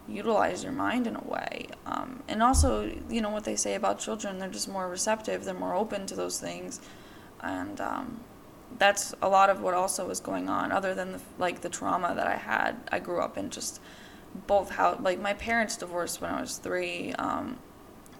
utilize 0.07 0.63
your 0.63 0.73
mind 0.73 1.07
in 1.07 1.15
a 1.15 1.23
way. 1.23 1.67
Um, 1.85 2.23
and 2.27 2.43
also 2.43 2.91
you 3.09 3.21
know 3.21 3.29
what 3.29 3.43
they 3.43 3.55
say 3.55 3.75
about 3.75 3.99
children 3.99 4.37
they're 4.39 4.49
just 4.49 4.69
more 4.69 4.89
receptive 4.89 5.45
they're 5.45 5.53
more 5.53 5.75
open 5.75 6.05
to 6.07 6.15
those 6.15 6.39
things. 6.39 6.81
And 7.41 7.79
um, 7.81 8.19
that's 8.77 9.13
a 9.21 9.29
lot 9.29 9.49
of 9.49 9.61
what 9.61 9.73
also 9.73 10.07
was 10.07 10.19
going 10.19 10.49
on 10.49 10.71
other 10.71 10.93
than 10.93 11.13
the, 11.13 11.21
like 11.37 11.61
the 11.61 11.69
trauma 11.69 12.13
that 12.15 12.27
I 12.27 12.35
had. 12.35 12.75
I 12.91 12.99
grew 12.99 13.19
up 13.19 13.37
in 13.37 13.49
just 13.49 13.79
both 14.47 14.71
how 14.71 14.97
like 15.01 15.19
my 15.19 15.33
parents 15.33 15.77
divorced 15.77 16.21
when 16.21 16.31
I 16.31 16.41
was 16.41 16.57
three 16.57 17.13
um, 17.13 17.57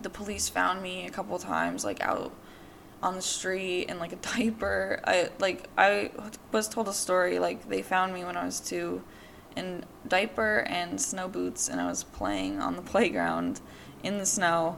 the 0.05 0.09
police 0.11 0.47
found 0.47 0.83
me 0.83 1.07
a 1.07 1.09
couple 1.09 1.37
times 1.39 1.83
like 1.83 1.99
out 1.99 2.31
on 3.01 3.15
the 3.15 3.21
street 3.23 3.85
in 3.89 3.97
like 3.97 4.13
a 4.13 4.15
diaper. 4.37 5.01
I 5.03 5.29
like 5.39 5.67
I 5.77 6.11
was 6.51 6.69
told 6.69 6.87
a 6.87 6.93
story 6.93 7.39
like 7.39 7.67
they 7.67 7.81
found 7.81 8.13
me 8.13 8.23
when 8.23 8.37
I 8.37 8.45
was 8.45 8.59
2 8.59 9.01
in 9.55 9.83
diaper 10.07 10.59
and 10.67 11.01
snow 11.01 11.27
boots 11.27 11.67
and 11.69 11.81
I 11.81 11.87
was 11.87 12.03
playing 12.03 12.59
on 12.59 12.75
the 12.75 12.81
playground 12.93 13.61
in 14.03 14.19
the 14.19 14.27
snow 14.27 14.77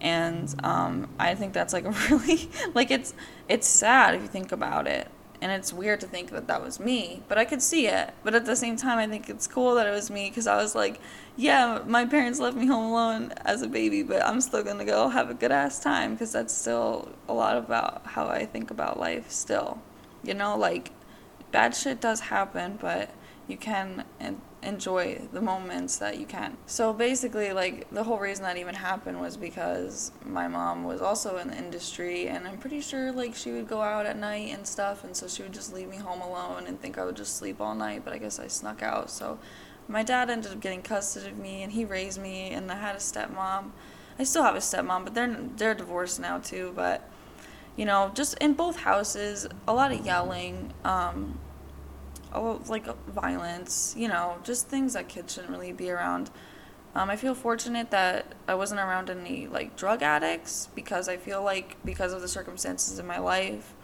and 0.00 0.54
um, 0.62 1.08
I 1.18 1.34
think 1.34 1.52
that's 1.52 1.72
like 1.72 1.84
a 1.84 1.90
really 2.10 2.48
like 2.72 2.92
it's 2.92 3.14
it's 3.48 3.66
sad 3.66 4.14
if 4.14 4.22
you 4.22 4.28
think 4.28 4.52
about 4.52 4.86
it 4.86 5.08
and 5.40 5.52
it's 5.52 5.72
weird 5.72 6.00
to 6.00 6.06
think 6.06 6.30
that 6.30 6.46
that 6.46 6.62
was 6.62 6.80
me 6.80 7.22
but 7.28 7.38
i 7.38 7.44
could 7.44 7.62
see 7.62 7.86
it. 7.86 8.12
But 8.24 8.34
at 8.34 8.44
the 8.44 8.56
same 8.56 8.76
time 8.76 8.98
i 8.98 9.06
think 9.06 9.28
it's 9.28 9.46
cool 9.46 9.74
that 9.76 9.86
it 9.86 9.90
was 9.90 10.10
me 10.10 10.28
because 10.28 10.46
i 10.46 10.56
was 10.56 10.74
like 10.74 11.00
yeah 11.36 11.82
my 11.86 12.04
parents 12.04 12.38
left 12.40 12.56
me 12.56 12.66
home 12.66 12.90
alone 12.90 13.32
as 13.44 13.62
a 13.62 13.68
baby 13.68 14.02
but 14.02 14.24
i'm 14.24 14.40
still 14.40 14.62
gonna 14.62 14.84
go 14.84 15.08
have 15.08 15.30
a 15.30 15.34
good 15.34 15.52
ass 15.52 15.78
time 15.80 16.12
because 16.12 16.32
that's 16.32 16.54
still 16.54 17.08
a 17.28 17.32
lot 17.32 17.56
about 17.56 18.02
how 18.04 18.26
i 18.26 18.44
think 18.44 18.70
about 18.70 18.98
life 18.98 19.30
still. 19.30 19.80
You 20.24 20.34
know 20.34 20.56
like 20.56 20.90
bad 21.52 21.74
shit 21.74 22.00
does 22.00 22.20
happen 22.20 22.78
but 22.80 23.10
you 23.46 23.56
can 23.56 24.04
enjoy 24.62 25.20
the 25.32 25.40
moments 25.40 25.98
that 25.98 26.18
you 26.18 26.26
can. 26.26 26.56
So 26.66 26.92
basically, 26.92 27.52
like 27.52 27.88
the 27.90 28.04
whole 28.04 28.18
reason 28.18 28.44
that 28.44 28.56
even 28.56 28.74
happened 28.74 29.20
was 29.20 29.36
because 29.36 30.12
my 30.24 30.48
mom 30.48 30.84
was 30.84 31.00
also 31.00 31.36
in 31.36 31.48
the 31.48 31.56
industry, 31.56 32.28
and 32.28 32.46
I'm 32.46 32.58
pretty 32.58 32.80
sure 32.80 33.12
like 33.12 33.34
she 33.34 33.52
would 33.52 33.68
go 33.68 33.82
out 33.82 34.06
at 34.06 34.18
night 34.18 34.52
and 34.52 34.66
stuff, 34.66 35.04
and 35.04 35.16
so 35.16 35.28
she 35.28 35.42
would 35.42 35.52
just 35.52 35.72
leave 35.72 35.88
me 35.88 35.96
home 35.96 36.20
alone 36.20 36.66
and 36.66 36.80
think 36.80 36.98
I 36.98 37.04
would 37.04 37.16
just 37.16 37.36
sleep 37.36 37.60
all 37.60 37.74
night. 37.74 38.02
But 38.04 38.14
I 38.14 38.18
guess 38.18 38.38
I 38.38 38.48
snuck 38.48 38.82
out. 38.82 39.10
So 39.10 39.38
my 39.86 40.02
dad 40.02 40.28
ended 40.28 40.52
up 40.52 40.60
getting 40.60 40.82
custody 40.82 41.28
of 41.28 41.38
me, 41.38 41.62
and 41.62 41.72
he 41.72 41.84
raised 41.84 42.20
me, 42.20 42.50
and 42.50 42.70
I 42.70 42.76
had 42.76 42.96
a 42.96 42.98
stepmom. 42.98 43.70
I 44.18 44.24
still 44.24 44.42
have 44.42 44.56
a 44.56 44.58
stepmom, 44.58 45.04
but 45.04 45.14
they're 45.14 45.36
they're 45.56 45.74
divorced 45.74 46.18
now 46.18 46.38
too. 46.38 46.72
But 46.74 47.08
you 47.76 47.84
know, 47.84 48.10
just 48.14 48.36
in 48.38 48.54
both 48.54 48.78
houses, 48.78 49.46
a 49.68 49.72
lot 49.72 49.92
of 49.92 50.04
yelling. 50.04 50.72
Um, 50.84 51.38
oh, 52.32 52.60
like 52.68 52.86
violence, 53.06 53.94
you 53.96 54.08
know, 54.08 54.36
just 54.44 54.68
things 54.68 54.92
that 54.94 55.08
kids 55.08 55.34
shouldn't 55.34 55.52
really 55.52 55.72
be 55.72 55.90
around. 55.90 56.30
Um, 56.94 57.10
I 57.10 57.16
feel 57.16 57.34
fortunate 57.34 57.90
that 57.90 58.34
I 58.46 58.54
wasn't 58.54 58.80
around 58.80 59.10
any 59.10 59.46
like 59.46 59.76
drug 59.76 60.02
addicts 60.02 60.68
because 60.74 61.08
I 61.08 61.16
feel 61.16 61.42
like 61.42 61.76
because 61.84 62.12
of 62.12 62.20
the 62.20 62.28
circumstances 62.28 62.98
in 62.98 63.06
my 63.06 63.18
life, 63.18 63.74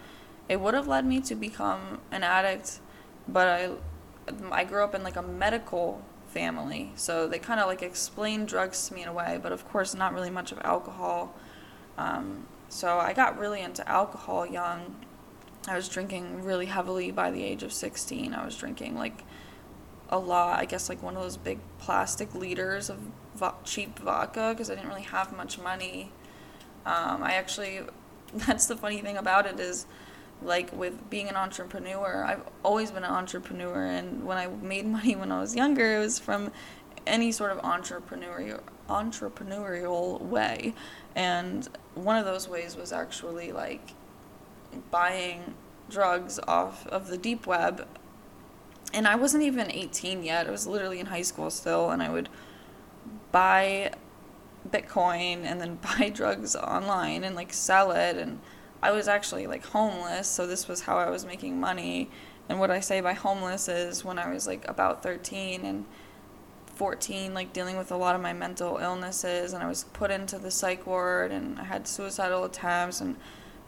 it 0.49 0.61
would 0.61 0.75
have 0.75 0.89
led 0.89 1.05
me 1.05 1.21
to 1.21 1.35
become 1.35 2.01
an 2.11 2.23
addict. 2.23 2.81
But 3.29 3.47
I, 3.47 3.71
I 4.51 4.65
grew 4.65 4.83
up 4.83 4.95
in 4.95 5.03
like 5.03 5.17
a 5.17 5.23
medical 5.23 6.03
family, 6.29 6.93
so 6.97 7.29
they 7.29 7.39
kind 7.39 7.61
of 7.61 7.67
like 7.67 7.83
explained 7.83 8.49
drugs 8.49 8.89
to 8.89 8.95
me 8.95 9.03
in 9.03 9.09
a 9.09 9.13
way, 9.13 9.39
but 9.43 9.53
of 9.53 9.69
course 9.69 9.95
not 9.95 10.13
really 10.13 10.31
much 10.31 10.51
of 10.51 10.59
alcohol. 10.65 11.35
Um, 11.97 12.47
so 12.69 12.99
I 12.99 13.13
got 13.13 13.39
really 13.39 13.61
into 13.61 13.89
alcohol 13.89 14.45
young. 14.47 14.97
I 15.67 15.77
was 15.77 15.89
drinking 15.89 16.45
really 16.45 16.67
heavily 16.67 17.11
by 17.11 17.31
the 17.31 17.43
age 17.43 17.63
of 17.63 17.73
16. 17.73 18.35
I 18.35 18.45
was 18.45 18.57
drinking 18.57 18.97
like 18.97 19.25
a 20.11 20.19
lot. 20.19 20.59
I 20.59 20.65
guess 20.65 20.89
like 20.89 21.03
one 21.03 21.17
of 21.17 21.23
those 21.23 21.37
big 21.37 21.59
plastic 21.79 22.35
liters 22.35 22.91
of 22.91 22.99
vo- 23.35 23.55
cheap 23.65 23.99
vodka 23.99 24.51
because 24.51 24.71
I 24.71 24.75
didn't 24.75 24.89
really 24.89 25.03
have 25.03 25.35
much 25.37 25.59
money. 25.59 26.13
Um, 26.85 27.23
I 27.23 27.35
actually, 27.35 27.81
that's 28.35 28.67
the 28.67 28.77
funny 28.77 29.01
thing 29.01 29.17
about 29.17 29.47
it 29.47 29.59
is, 29.59 29.87
like 30.43 30.73
with 30.73 31.09
being 31.09 31.29
an 31.29 31.37
entrepreneur, 31.37 32.25
I've 32.25 32.43
always 32.63 32.91
been 32.91 33.05
an 33.05 33.11
entrepreneur, 33.11 33.85
and 33.85 34.27
when 34.27 34.37
I 34.37 34.49
made 34.49 34.85
money 34.87 35.17
when 35.17 35.33
I 35.33 35.41
was 35.41 35.57
younger, 35.57 35.97
it 35.97 36.01
was 36.01 36.19
from 36.19 36.53
any 37.07 37.33
sort 37.33 37.51
of 37.53 37.59
entrepreneurial 37.59 38.61
entrepreneurial 38.89 40.21
way, 40.21 40.75
and 41.15 41.67
one 41.95 42.17
of 42.17 42.27
those 42.27 42.49
ways 42.49 42.77
was 42.77 42.93
actually 42.93 43.53
like 43.53 43.95
buying 44.91 45.55
drugs 45.89 46.41
off 46.47 46.87
of 46.89 47.09
the 47.09 47.19
deep 47.19 47.47
web 47.47 47.87
and 48.95 49.09
I 49.09 49.17
wasn't 49.17 49.43
even 49.43 49.71
18 49.71 50.23
yet. 50.23 50.47
I 50.47 50.51
was 50.51 50.67
literally 50.67 51.01
in 51.01 51.07
high 51.07 51.23
school 51.23 51.51
still, 51.51 51.91
and 51.91 52.01
I 52.03 52.11
would 52.11 52.29
buy 53.33 53.93
Bitcoin 54.71 55.45
and 55.45 55.61
then 55.61 55.79
buy 55.99 56.11
drugs 56.11 56.55
online 56.55 57.25
and 57.25 57.35
like 57.35 57.53
sell 57.53 57.91
it. 57.91 58.17
And 58.17 58.39
I 58.83 58.93
was 58.93 59.09
actually 59.09 59.47
like 59.47 59.67
homeless, 59.67 60.29
so 60.29 60.47
this 60.47 60.69
was 60.69 60.83
how 60.83 60.97
I 60.97 61.11
was 61.11 61.27
making 61.27 61.59
money. 61.59 62.09
And 62.49 62.61
what 62.61 62.71
I 62.71 62.81
say 62.81 63.01
by 63.01 63.15
homeless 63.15 63.69
is 63.69 64.05
when 64.05 64.19
I 64.19 64.33
was 64.33 64.47
like 64.47 64.67
about 64.69 65.03
13 65.03 65.65
and 65.65 65.87
14, 66.67 67.35
like 67.35 67.53
dealing 67.53 67.77
with 67.77 67.91
a 67.91 67.97
lot 67.97 68.15
of 68.15 68.21
my 68.21 68.33
mental 68.33 68.79
illnesses, 68.79 69.53
and 69.53 69.63
I 69.63 69.69
was 69.69 69.85
put 69.93 70.13
into 70.13 70.39
the 70.39 70.51
psych 70.51 70.87
ward, 70.87 71.33
and 71.33 71.59
I 71.59 71.65
had 71.65 71.89
suicidal 71.89 72.45
attempts, 72.45 73.01
and 73.01 73.17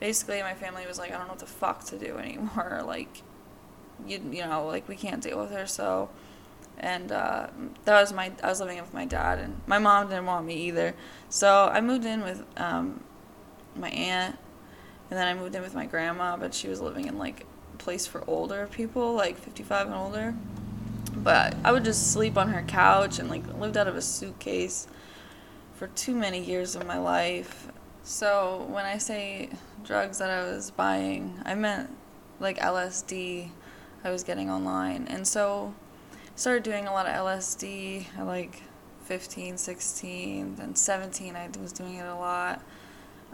basically 0.01 0.43
my 0.43 0.55
family 0.55 0.87
was 0.87 0.99
like, 0.99 1.11
I 1.11 1.19
don't 1.19 1.27
know 1.27 1.33
what 1.33 1.39
the 1.39 1.47
fuck 1.47 1.85
to 1.85 1.99
do 1.99 2.19
anymore. 2.19 2.83
Like, 2.87 3.23
you 4.07 4.21
you 4.31 4.45
know 4.45 4.67
like 4.67 4.89
we 4.89 4.97
can't 4.97 5.23
deal 5.23 5.41
with 5.41 5.51
her 5.51 5.67
so 5.67 6.09
and 6.79 7.11
uh, 7.11 7.47
that 7.87 8.01
was 8.01 8.13
my 8.13 8.31
I 8.43 8.49
was 8.49 8.61
living 8.61 8.79
with 8.79 8.93
my 8.93 9.07
dad 9.07 9.39
and 9.39 9.61
my 9.67 9.79
mom 9.79 10.09
didn't 10.09 10.27
want 10.27 10.45
me 10.45 10.55
either. 10.67 10.95
So 11.31 11.71
I 11.73 11.81
moved 11.81 12.05
in 12.05 12.23
with 12.23 12.45
um, 12.59 13.03
my 13.75 13.89
aunt 13.89 14.37
and 15.09 15.19
then 15.19 15.27
I 15.27 15.33
moved 15.33 15.55
in 15.55 15.63
with 15.63 15.75
my 15.75 15.87
grandma 15.87 16.37
but 16.37 16.53
she 16.53 16.69
was 16.69 16.83
living 16.83 17.07
in 17.07 17.17
like 17.17 17.47
a 17.73 17.77
place 17.79 18.07
for 18.07 18.23
older 18.27 18.69
people 18.71 19.15
like 19.15 19.39
55 19.39 19.87
and 19.87 19.97
older. 19.97 20.35
But 21.15 21.57
I 21.65 21.73
would 21.73 21.85
just 21.85 22.13
sleep 22.13 22.37
on 22.37 22.49
her 22.49 22.63
couch 22.63 23.19
and 23.19 23.31
like 23.31 23.43
lived 23.59 23.79
out 23.79 23.89
of 23.89 23.97
a 23.97 24.03
suitcase 24.03 24.87
for 25.77 25.87
too 25.89 26.15
many 26.15 26.43
years 26.43 26.77
of 26.77 26.87
my 26.87 26.99
life 26.99 27.69
so 28.07 28.67
when 28.71 28.85
I 28.87 28.99
say 28.99 29.51
drugs 29.85 30.19
that 30.19 30.31
I 30.31 30.43
was 30.45 30.71
buying 30.71 31.41
I 31.45 31.55
meant 31.55 31.91
like 32.41 32.59
LSD 32.59 33.51
I 34.07 34.11
was 34.11 34.23
getting 34.23 34.49
online. 34.49 35.09
And 35.09 35.27
so 35.27 35.75
started 36.37 36.63
doing 36.63 36.87
a 36.87 36.93
lot 36.93 37.07
of 37.07 37.13
LSD 37.13 38.07
at 38.17 38.25
like 38.25 38.63
15, 39.03 39.59
16, 39.59 40.55
then 40.55 40.77
17 40.77 41.35
I 41.35 41.49
was 41.61 41.73
doing 41.73 41.97
it 41.97 42.07
a 42.07 42.15
lot. 42.15 42.63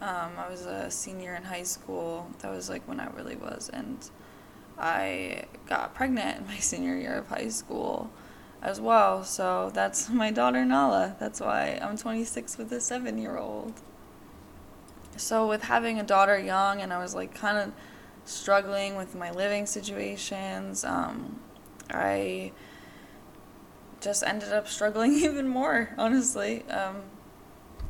Um, 0.01 0.33
I 0.39 0.49
was 0.49 0.65
a 0.65 0.91
senior 0.91 1.35
in 1.35 1.43
high 1.43 1.63
school. 1.63 2.27
That 2.39 2.51
was 2.51 2.71
like 2.71 2.89
when 2.89 3.01
I 3.01 3.11
really 3.11 3.37
was. 3.37 3.71
And 3.71 3.99
I 4.79 5.45
got 5.69 5.95
pregnant 5.95 6.41
in 6.41 6.47
my 6.47 6.57
senior 6.59 6.97
year 6.97 7.17
of 7.19 7.29
high 7.29 7.49
school 7.49 8.11
as 8.63 8.81
well. 8.81 9.25
So 9.25 9.71
that's 9.75 10.09
my 10.09 10.31
daughter 10.31 10.65
Nala. 10.65 11.17
That's 11.21 11.41
why 11.41 11.79
I'm 11.83 11.99
26 11.99 12.57
with 12.57 12.73
a 12.73 12.81
seven 12.81 13.19
year 13.19 13.37
old. 13.37 13.75
So, 15.17 15.47
with 15.49 15.63
having 15.63 15.99
a 15.99 16.03
daughter 16.03 16.39
young, 16.39 16.81
and 16.81 16.93
I 16.93 16.99
was 16.99 17.15
like 17.15 17.35
kind 17.35 17.59
of 17.59 17.73
struggling 18.25 18.97
with 18.97 19.15
my 19.15 19.31
living 19.31 19.67
situations. 19.67 20.85
Um, 20.85 21.41
I 21.91 22.53
just 24.01 24.23
ended 24.23 24.53
up 24.53 24.69
struggling 24.69 25.13
even 25.15 25.49
more, 25.49 25.95
honestly. 25.99 26.69
Um, 26.69 27.03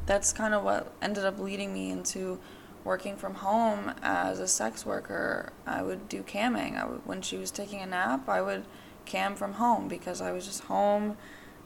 that's 0.07 0.33
kind 0.33 0.53
of 0.55 0.63
what 0.65 0.93
ended 1.01 1.25
up 1.25 1.39
leading 1.39 1.73
me 1.73 1.91
into 1.91 2.41
working 2.85 3.17
from 3.17 3.35
home 3.35 3.95
as 4.03 4.41
a 4.41 4.49
sex 4.49 4.85
worker. 4.85 5.53
I 5.67 5.83
would 5.83 6.09
do 6.09 6.23
camming. 6.23 6.77
I 6.77 6.87
would, 6.87 7.07
when 7.07 7.23
she 7.23 7.37
was 7.37 7.51
taking 7.51 7.81
a 7.81 7.87
nap, 7.87 8.29
I 8.29 8.43
would 8.43 8.65
cam 9.05 9.37
from 9.37 9.55
home 9.55 9.89
because 9.89 10.21
I 10.21 10.33
was 10.33 10.47
just 10.47 10.65
home 10.65 11.17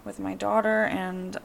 with 0.05 0.19
my 0.19 0.35
daughter 0.35 0.85
and 0.85 1.39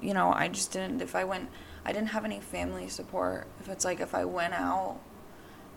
you 0.00 0.14
know, 0.14 0.32
I 0.32 0.48
just 0.48 0.72
didn't 0.72 1.02
if 1.02 1.14
I 1.14 1.24
went 1.24 1.50
I 1.84 1.92
didn't 1.92 2.08
have 2.08 2.24
any 2.24 2.40
family 2.40 2.88
support. 2.88 3.46
If 3.60 3.68
it's 3.68 3.84
like 3.84 4.00
if 4.00 4.14
I 4.14 4.24
went 4.24 4.54
out 4.54 5.00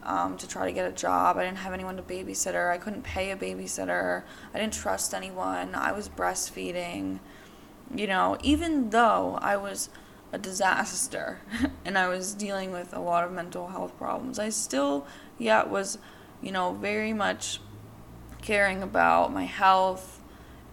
um, 0.06 0.38
to 0.38 0.48
try 0.48 0.66
to 0.66 0.72
get 0.72 0.88
a 0.88 0.92
job. 0.92 1.38
I 1.38 1.46
didn't 1.46 1.60
have 1.60 1.74
anyone 1.74 1.96
to 1.98 2.04
babysitter. 2.04 2.72
I 2.72 2.78
couldn't 2.78 3.04
pay 3.04 3.32
a 3.32 3.36
babysitter. 3.36 4.24
I 4.54 4.60
didn't 4.60 4.74
trust 4.74 5.14
anyone. 5.14 5.76
I 5.76 5.92
was 5.92 6.10
breastfeeding. 6.10 7.20
You 7.94 8.08
know, 8.08 8.38
even 8.42 8.90
though 8.90 9.38
I 9.42 9.58
was 9.58 9.90
a 10.32 10.38
disaster 10.38 11.40
and 11.86 11.98
I 11.98 12.08
was 12.08 12.34
dealing 12.34 12.72
with 12.72 12.94
a 12.94 13.00
lot 13.00 13.24
of 13.24 13.32
mental 13.32 13.68
health 13.68 13.98
problems, 13.98 14.40
I 14.40 14.50
still, 14.50 15.06
yeah, 15.38 15.64
was, 15.64 15.98
you 16.42 16.52
know, 16.52 16.74
very 16.74 17.14
much 17.14 17.60
caring 18.42 18.84
about 18.84 19.32
my 19.32 19.46
health 19.46 20.20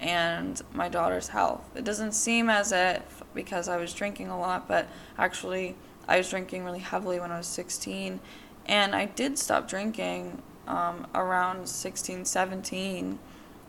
and 0.01 0.61
my 0.73 0.89
daughter's 0.89 1.29
health. 1.29 1.71
It 1.75 1.85
doesn't 1.85 2.13
seem 2.13 2.49
as 2.49 2.73
if 2.73 3.23
because 3.35 3.69
I 3.69 3.77
was 3.77 3.93
drinking 3.93 4.29
a 4.29 4.39
lot, 4.39 4.67
but 4.67 4.89
actually 5.19 5.77
I 6.09 6.17
was 6.17 6.31
drinking 6.31 6.65
really 6.65 6.81
heavily 6.81 7.21
when 7.21 7.31
I 7.31 7.39
was 7.39 7.47
16 7.47 8.19
and 8.67 8.95
I 8.95 9.05
did 9.05 9.39
stop 9.39 9.69
drinking 9.69 10.43
um, 10.67 11.07
around 11.15 11.69
16, 11.69 12.25
17. 12.25 13.19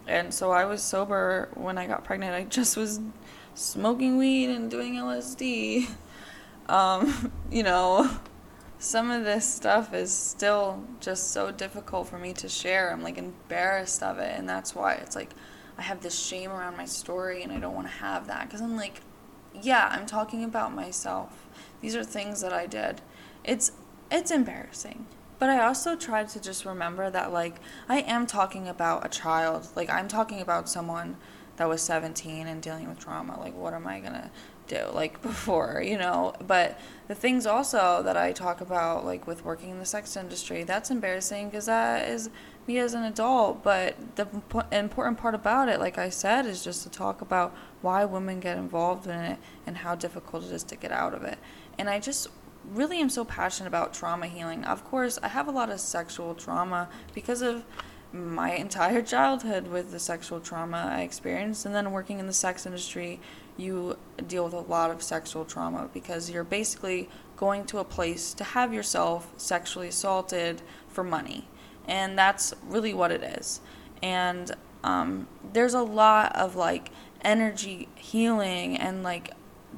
And 0.07 0.33
so 0.33 0.51
I 0.51 0.65
was 0.65 0.81
sober 0.81 1.49
when 1.53 1.77
I 1.77 1.87
got 1.87 2.03
pregnant. 2.03 2.33
I 2.33 2.43
just 2.43 2.77
was 2.77 2.99
smoking 3.53 4.17
weed 4.17 4.49
and 4.49 4.69
doing 4.69 4.95
LSD. 4.95 5.89
Um, 6.69 7.33
you 7.51 7.63
know, 7.63 8.09
some 8.79 9.11
of 9.11 9.25
this 9.25 9.45
stuff 9.45 9.93
is 9.93 10.13
still 10.13 10.85
just 11.01 11.31
so 11.31 11.51
difficult 11.51 12.07
for 12.07 12.17
me 12.17 12.31
to 12.33 12.47
share. 12.47 12.93
I'm 12.93 13.03
like 13.03 13.17
embarrassed 13.17 14.01
of 14.01 14.19
it. 14.19 14.37
And 14.37 14.47
that's 14.47 14.73
why 14.73 14.93
it's 14.93 15.13
like 15.13 15.31
I 15.81 15.83
have 15.85 16.01
this 16.01 16.17
shame 16.17 16.51
around 16.51 16.77
my 16.77 16.85
story 16.85 17.41
and 17.41 17.51
I 17.51 17.57
don't 17.57 17.73
want 17.73 17.87
to 17.87 17.93
have 17.93 18.27
that. 18.27 18.45
Because 18.45 18.61
I'm 18.61 18.75
like, 18.75 19.01
yeah, 19.59 19.89
I'm 19.91 20.05
talking 20.05 20.43
about 20.43 20.75
myself. 20.75 21.47
These 21.81 21.95
are 21.95 22.03
things 22.03 22.39
that 22.41 22.53
I 22.53 22.67
did. 22.67 23.01
It's 23.43 23.71
it's 24.11 24.29
embarrassing. 24.29 25.07
But 25.39 25.49
I 25.49 25.65
also 25.65 25.95
tried 25.95 26.29
to 26.29 26.39
just 26.39 26.65
remember 26.65 27.09
that, 27.09 27.33
like, 27.33 27.55
I 27.89 28.01
am 28.01 28.27
talking 28.27 28.67
about 28.67 29.03
a 29.03 29.09
child. 29.09 29.69
Like, 29.75 29.89
I'm 29.89 30.07
talking 30.07 30.39
about 30.39 30.69
someone 30.69 31.17
that 31.57 31.67
was 31.67 31.81
17 31.81 32.45
and 32.45 32.61
dealing 32.61 32.87
with 32.87 32.99
trauma. 32.99 33.39
Like, 33.39 33.55
what 33.55 33.73
am 33.73 33.87
I 33.87 34.01
going 34.01 34.13
to 34.13 34.29
do? 34.67 34.85
Like, 34.93 35.19
before, 35.23 35.81
you 35.83 35.97
know? 35.97 36.35
But 36.45 36.79
the 37.07 37.15
things 37.15 37.47
also 37.47 38.03
that 38.03 38.15
I 38.15 38.33
talk 38.33 38.61
about, 38.61 39.03
like, 39.03 39.25
with 39.25 39.43
working 39.43 39.71
in 39.71 39.79
the 39.79 39.85
sex 39.85 40.15
industry, 40.15 40.63
that's 40.63 40.91
embarrassing 40.91 41.49
because 41.49 41.65
that 41.65 42.07
is 42.07 42.29
me 42.67 42.77
as 42.77 42.93
an 42.93 43.03
adult. 43.03 43.63
But 43.63 43.95
the 44.15 44.27
important 44.71 45.17
part 45.17 45.35
about 45.35 45.69
it, 45.69 45.79
like 45.79 45.97
I 45.97 46.09
said, 46.09 46.45
is 46.45 46.63
just 46.63 46.83
to 46.83 46.89
talk 46.89 47.21
about 47.21 47.55
why 47.81 48.05
women 48.05 48.39
get 48.39 48.57
involved 48.57 49.07
in 49.07 49.19
it 49.19 49.39
and 49.65 49.77
how 49.77 49.95
difficult 49.95 50.45
it 50.45 50.51
is 50.51 50.63
to 50.65 50.75
get 50.75 50.91
out 50.91 51.13
of 51.13 51.23
it. 51.23 51.37
And 51.77 51.89
I 51.89 51.99
just 51.99 52.27
really 52.73 52.99
am 52.99 53.09
so 53.09 53.25
passionate 53.25 53.67
about 53.67 53.93
trauma 53.93 54.27
healing. 54.27 54.63
Of 54.65 54.83
course, 54.85 55.17
I 55.23 55.29
have 55.29 55.47
a 55.47 55.51
lot 55.51 55.69
of 55.69 55.79
sexual 55.79 56.35
trauma 56.35 56.89
because 57.13 57.41
of 57.41 57.63
my 58.13 58.51
entire 58.55 59.01
childhood 59.01 59.67
with 59.67 59.91
the 59.91 59.99
sexual 59.99 60.39
trauma 60.39 60.89
I 60.91 61.01
experienced, 61.01 61.65
and 61.65 61.73
then 61.73 61.91
working 61.91 62.19
in 62.19 62.27
the 62.27 62.33
sex 62.33 62.65
industry, 62.65 63.19
you 63.57 63.97
deal 64.27 64.45
with 64.45 64.53
a 64.53 64.59
lot 64.59 64.91
of 64.91 65.01
sexual 65.01 65.45
trauma 65.45 65.89
because 65.93 66.29
you're 66.29 66.43
basically 66.43 67.09
going 67.37 67.65
to 67.65 67.79
a 67.79 67.83
place 67.83 68.33
to 68.35 68.43
have 68.43 68.73
yourself 68.73 69.31
sexually 69.37 69.87
assaulted 69.87 70.61
for 70.87 71.03
money, 71.03 71.47
and 71.91 72.17
that's 72.17 72.53
really 72.65 72.93
what 72.93 73.11
it 73.11 73.21
is. 73.21 73.59
And 74.01 74.55
um, 74.81 75.27
there's 75.51 75.73
a 75.73 75.83
lot 75.83 76.33
of 76.37 76.55
like 76.55 76.89
energy 77.21 77.89
healing 77.95 78.77
and 78.77 79.03
like 79.03 79.31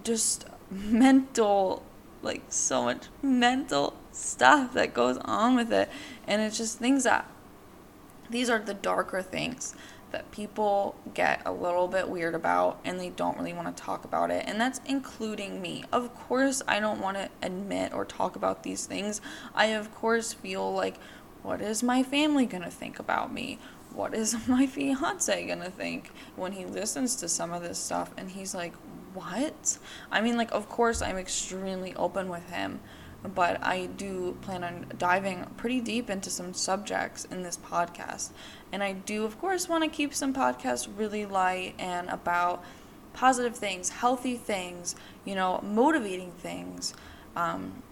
just 0.04 0.46
mental 0.72 1.84
like 2.22 2.44
so 2.48 2.84
much 2.84 3.08
mental 3.22 3.98
stuff 4.12 4.74
that 4.74 4.94
goes 4.94 5.18
on 5.26 5.56
with 5.56 5.74
it 5.74 5.90
and 6.26 6.42
it's 6.42 6.58
just 6.58 6.80
things 6.80 7.04
that 7.04 7.30
these 8.30 8.50
are 8.50 8.60
the 8.60 8.74
darker 8.74 9.22
things 9.22 9.76
that 10.14 10.32
people 10.32 10.96
get 11.16 11.42
a 11.46 11.52
little 11.52 11.88
bit 11.88 12.08
weird 12.08 12.36
about 12.36 12.80
and 12.86 13.00
they 13.00 13.10
don't 13.10 13.36
really 13.36 13.52
want 13.52 13.76
to 13.76 13.84
talk 13.84 14.06
about 14.06 14.30
it. 14.30 14.46
And 14.48 14.62
that's 14.62 14.80
including 14.86 15.60
me. 15.60 15.84
Of 15.92 16.14
course, 16.16 16.62
I 16.68 16.80
don't 16.80 17.02
want 17.02 17.18
to 17.18 17.30
admit 17.42 17.94
or 17.94 18.06
talk 18.06 18.36
about 18.36 18.62
these 18.62 18.86
things. 18.86 19.22
I, 19.56 19.68
of 19.68 19.94
course, 19.94 20.32
feel 20.32 20.72
like, 20.72 20.98
what 21.44 21.62
is 21.62 21.84
my 21.84 22.02
family 22.04 22.46
going 22.46 22.64
to 22.64 22.72
think 22.72 23.00
about 23.00 23.34
me? 23.34 23.60
What 23.94 24.14
is 24.14 24.36
my 24.48 24.66
fiance 24.66 25.46
going 25.46 25.62
to 25.62 25.70
think 25.70 26.12
when 26.36 26.54
he 26.54 26.66
listens 26.66 27.16
to 27.18 27.30
some 27.30 27.54
of 27.54 27.62
this 27.62 27.78
stuff? 27.78 28.12
And 28.18 28.32
he's 28.32 28.56
like, 28.56 28.74
what? 29.14 29.78
I 30.12 30.22
mean, 30.22 30.38
like, 30.38 30.52
of 30.52 30.68
course, 30.70 31.02
I'm 31.02 31.18
extremely 31.18 31.94
open 31.96 32.30
with 32.30 32.50
him 32.50 32.80
but 33.24 33.64
I 33.64 33.86
do 33.86 34.38
plan 34.42 34.64
on 34.64 34.86
diving 34.98 35.46
pretty 35.58 35.80
deep 35.80 36.10
into 36.10 36.30
some 36.30 36.54
subjects 36.54 37.26
in 37.26 37.44
this 37.44 37.58
podcast. 37.58 38.32
And 38.72 38.84
I 38.84 38.94
do, 38.94 39.24
of 39.24 39.40
course, 39.40 39.70
want 39.70 39.84
to 39.84 39.90
keep 39.90 40.14
some 40.14 40.34
podcasts 40.34 40.88
really 40.96 41.26
light 41.26 41.76
and 41.80 42.10
about 42.10 42.64
positive 43.14 43.56
things, 43.56 43.90
healthy 43.90 44.36
things, 44.36 44.96
you 45.24 45.36
know, 45.36 45.62
motivating 45.64 46.32
things. 46.32 46.94
Um, 47.36 47.84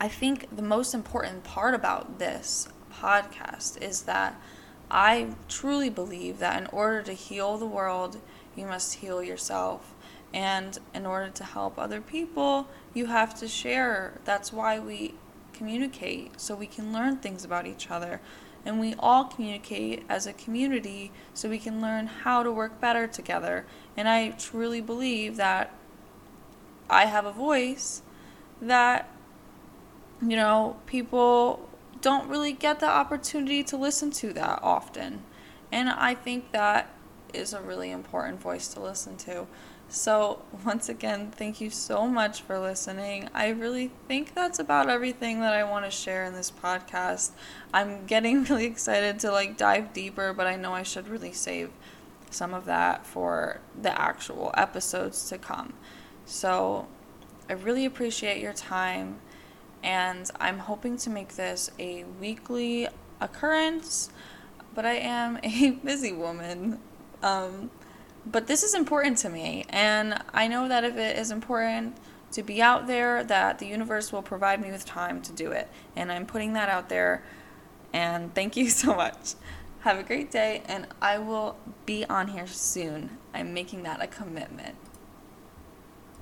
I 0.00 0.08
think 0.08 0.56
the 0.56 0.62
most 0.62 0.94
important 0.94 1.44
part 1.44 1.74
about 1.74 2.18
this 2.18 2.68
podcast 2.90 3.80
is 3.82 4.02
that 4.02 4.40
I 4.90 5.34
truly 5.46 5.90
believe 5.90 6.38
that 6.38 6.58
in 6.58 6.66
order 6.68 7.02
to 7.02 7.12
heal 7.12 7.58
the 7.58 7.66
world, 7.66 8.16
you 8.56 8.64
must 8.64 8.94
heal 8.94 9.22
yourself. 9.22 9.94
And 10.32 10.78
in 10.94 11.04
order 11.04 11.28
to 11.28 11.44
help 11.44 11.78
other 11.78 12.00
people, 12.00 12.68
you 12.94 13.06
have 13.06 13.38
to 13.40 13.46
share. 13.46 14.14
That's 14.24 14.54
why 14.54 14.78
we 14.78 15.14
communicate, 15.52 16.40
so 16.40 16.54
we 16.54 16.66
can 16.66 16.94
learn 16.94 17.18
things 17.18 17.44
about 17.44 17.66
each 17.66 17.90
other. 17.90 18.22
And 18.64 18.80
we 18.80 18.94
all 18.98 19.24
communicate 19.24 20.04
as 20.08 20.26
a 20.26 20.32
community 20.32 21.12
so 21.34 21.50
we 21.50 21.58
can 21.58 21.82
learn 21.82 22.06
how 22.06 22.42
to 22.42 22.50
work 22.50 22.80
better 22.80 23.06
together. 23.06 23.66
And 23.98 24.08
I 24.08 24.30
truly 24.30 24.80
believe 24.80 25.36
that 25.36 25.74
I 26.88 27.04
have 27.04 27.26
a 27.26 27.32
voice 27.32 28.00
that, 28.62 29.09
you 30.22 30.36
know, 30.36 30.76
people 30.86 31.68
don't 32.00 32.28
really 32.28 32.52
get 32.52 32.80
the 32.80 32.88
opportunity 32.88 33.62
to 33.64 33.76
listen 33.76 34.10
to 34.10 34.32
that 34.32 34.60
often. 34.62 35.22
And 35.72 35.88
I 35.88 36.14
think 36.14 36.52
that 36.52 36.90
is 37.32 37.52
a 37.52 37.60
really 37.60 37.90
important 37.90 38.40
voice 38.40 38.68
to 38.68 38.80
listen 38.80 39.16
to. 39.18 39.46
So, 39.88 40.42
once 40.64 40.88
again, 40.88 41.30
thank 41.30 41.60
you 41.60 41.70
so 41.70 42.06
much 42.06 42.42
for 42.42 42.58
listening. 42.58 43.28
I 43.34 43.48
really 43.48 43.90
think 44.08 44.34
that's 44.34 44.58
about 44.58 44.88
everything 44.88 45.40
that 45.40 45.52
I 45.52 45.64
want 45.64 45.84
to 45.84 45.90
share 45.90 46.24
in 46.24 46.32
this 46.32 46.50
podcast. 46.50 47.32
I'm 47.72 48.06
getting 48.06 48.44
really 48.48 48.66
excited 48.66 49.18
to 49.20 49.32
like 49.32 49.56
dive 49.56 49.92
deeper, 49.92 50.32
but 50.32 50.46
I 50.46 50.56
know 50.56 50.72
I 50.72 50.82
should 50.82 51.08
really 51.08 51.32
save 51.32 51.70
some 52.30 52.54
of 52.54 52.64
that 52.66 53.04
for 53.04 53.60
the 53.80 54.00
actual 54.00 54.52
episodes 54.56 55.28
to 55.28 55.38
come. 55.38 55.72
So, 56.24 56.86
I 57.48 57.54
really 57.54 57.84
appreciate 57.84 58.40
your 58.40 58.52
time, 58.52 59.18
and 59.82 60.30
I'm 60.40 60.58
hoping 60.58 60.96
to 60.98 61.10
make 61.10 61.36
this 61.36 61.70
a 61.78 62.04
weekly 62.20 62.88
occurrence, 63.20 64.10
but 64.74 64.84
I 64.84 64.94
am 64.94 65.38
a 65.42 65.70
busy 65.84 66.12
woman. 66.12 66.78
Um, 67.22 67.70
but 68.26 68.46
this 68.46 68.62
is 68.62 68.74
important 68.74 69.18
to 69.18 69.28
me, 69.28 69.64
and 69.70 70.22
I 70.34 70.46
know 70.46 70.68
that 70.68 70.84
if 70.84 70.96
it 70.96 71.18
is 71.18 71.30
important 71.30 71.96
to 72.32 72.42
be 72.42 72.62
out 72.62 72.86
there, 72.86 73.24
that 73.24 73.58
the 73.58 73.66
universe 73.66 74.12
will 74.12 74.22
provide 74.22 74.60
me 74.60 74.70
with 74.70 74.84
time 74.84 75.20
to 75.22 75.32
do 75.32 75.50
it. 75.52 75.68
And 75.96 76.12
I'm 76.12 76.26
putting 76.26 76.52
that 76.52 76.68
out 76.68 76.88
there. 76.88 77.22
And 77.92 78.34
thank 78.34 78.56
you 78.56 78.68
so 78.70 78.94
much. 78.94 79.34
Have 79.80 79.98
a 79.98 80.02
great 80.02 80.30
day, 80.30 80.62
and 80.66 80.86
I 81.00 81.18
will 81.18 81.56
be 81.86 82.04
on 82.04 82.28
here 82.28 82.46
soon. 82.46 83.16
I'm 83.32 83.54
making 83.54 83.82
that 83.84 84.02
a 84.02 84.06
commitment. 84.06 84.76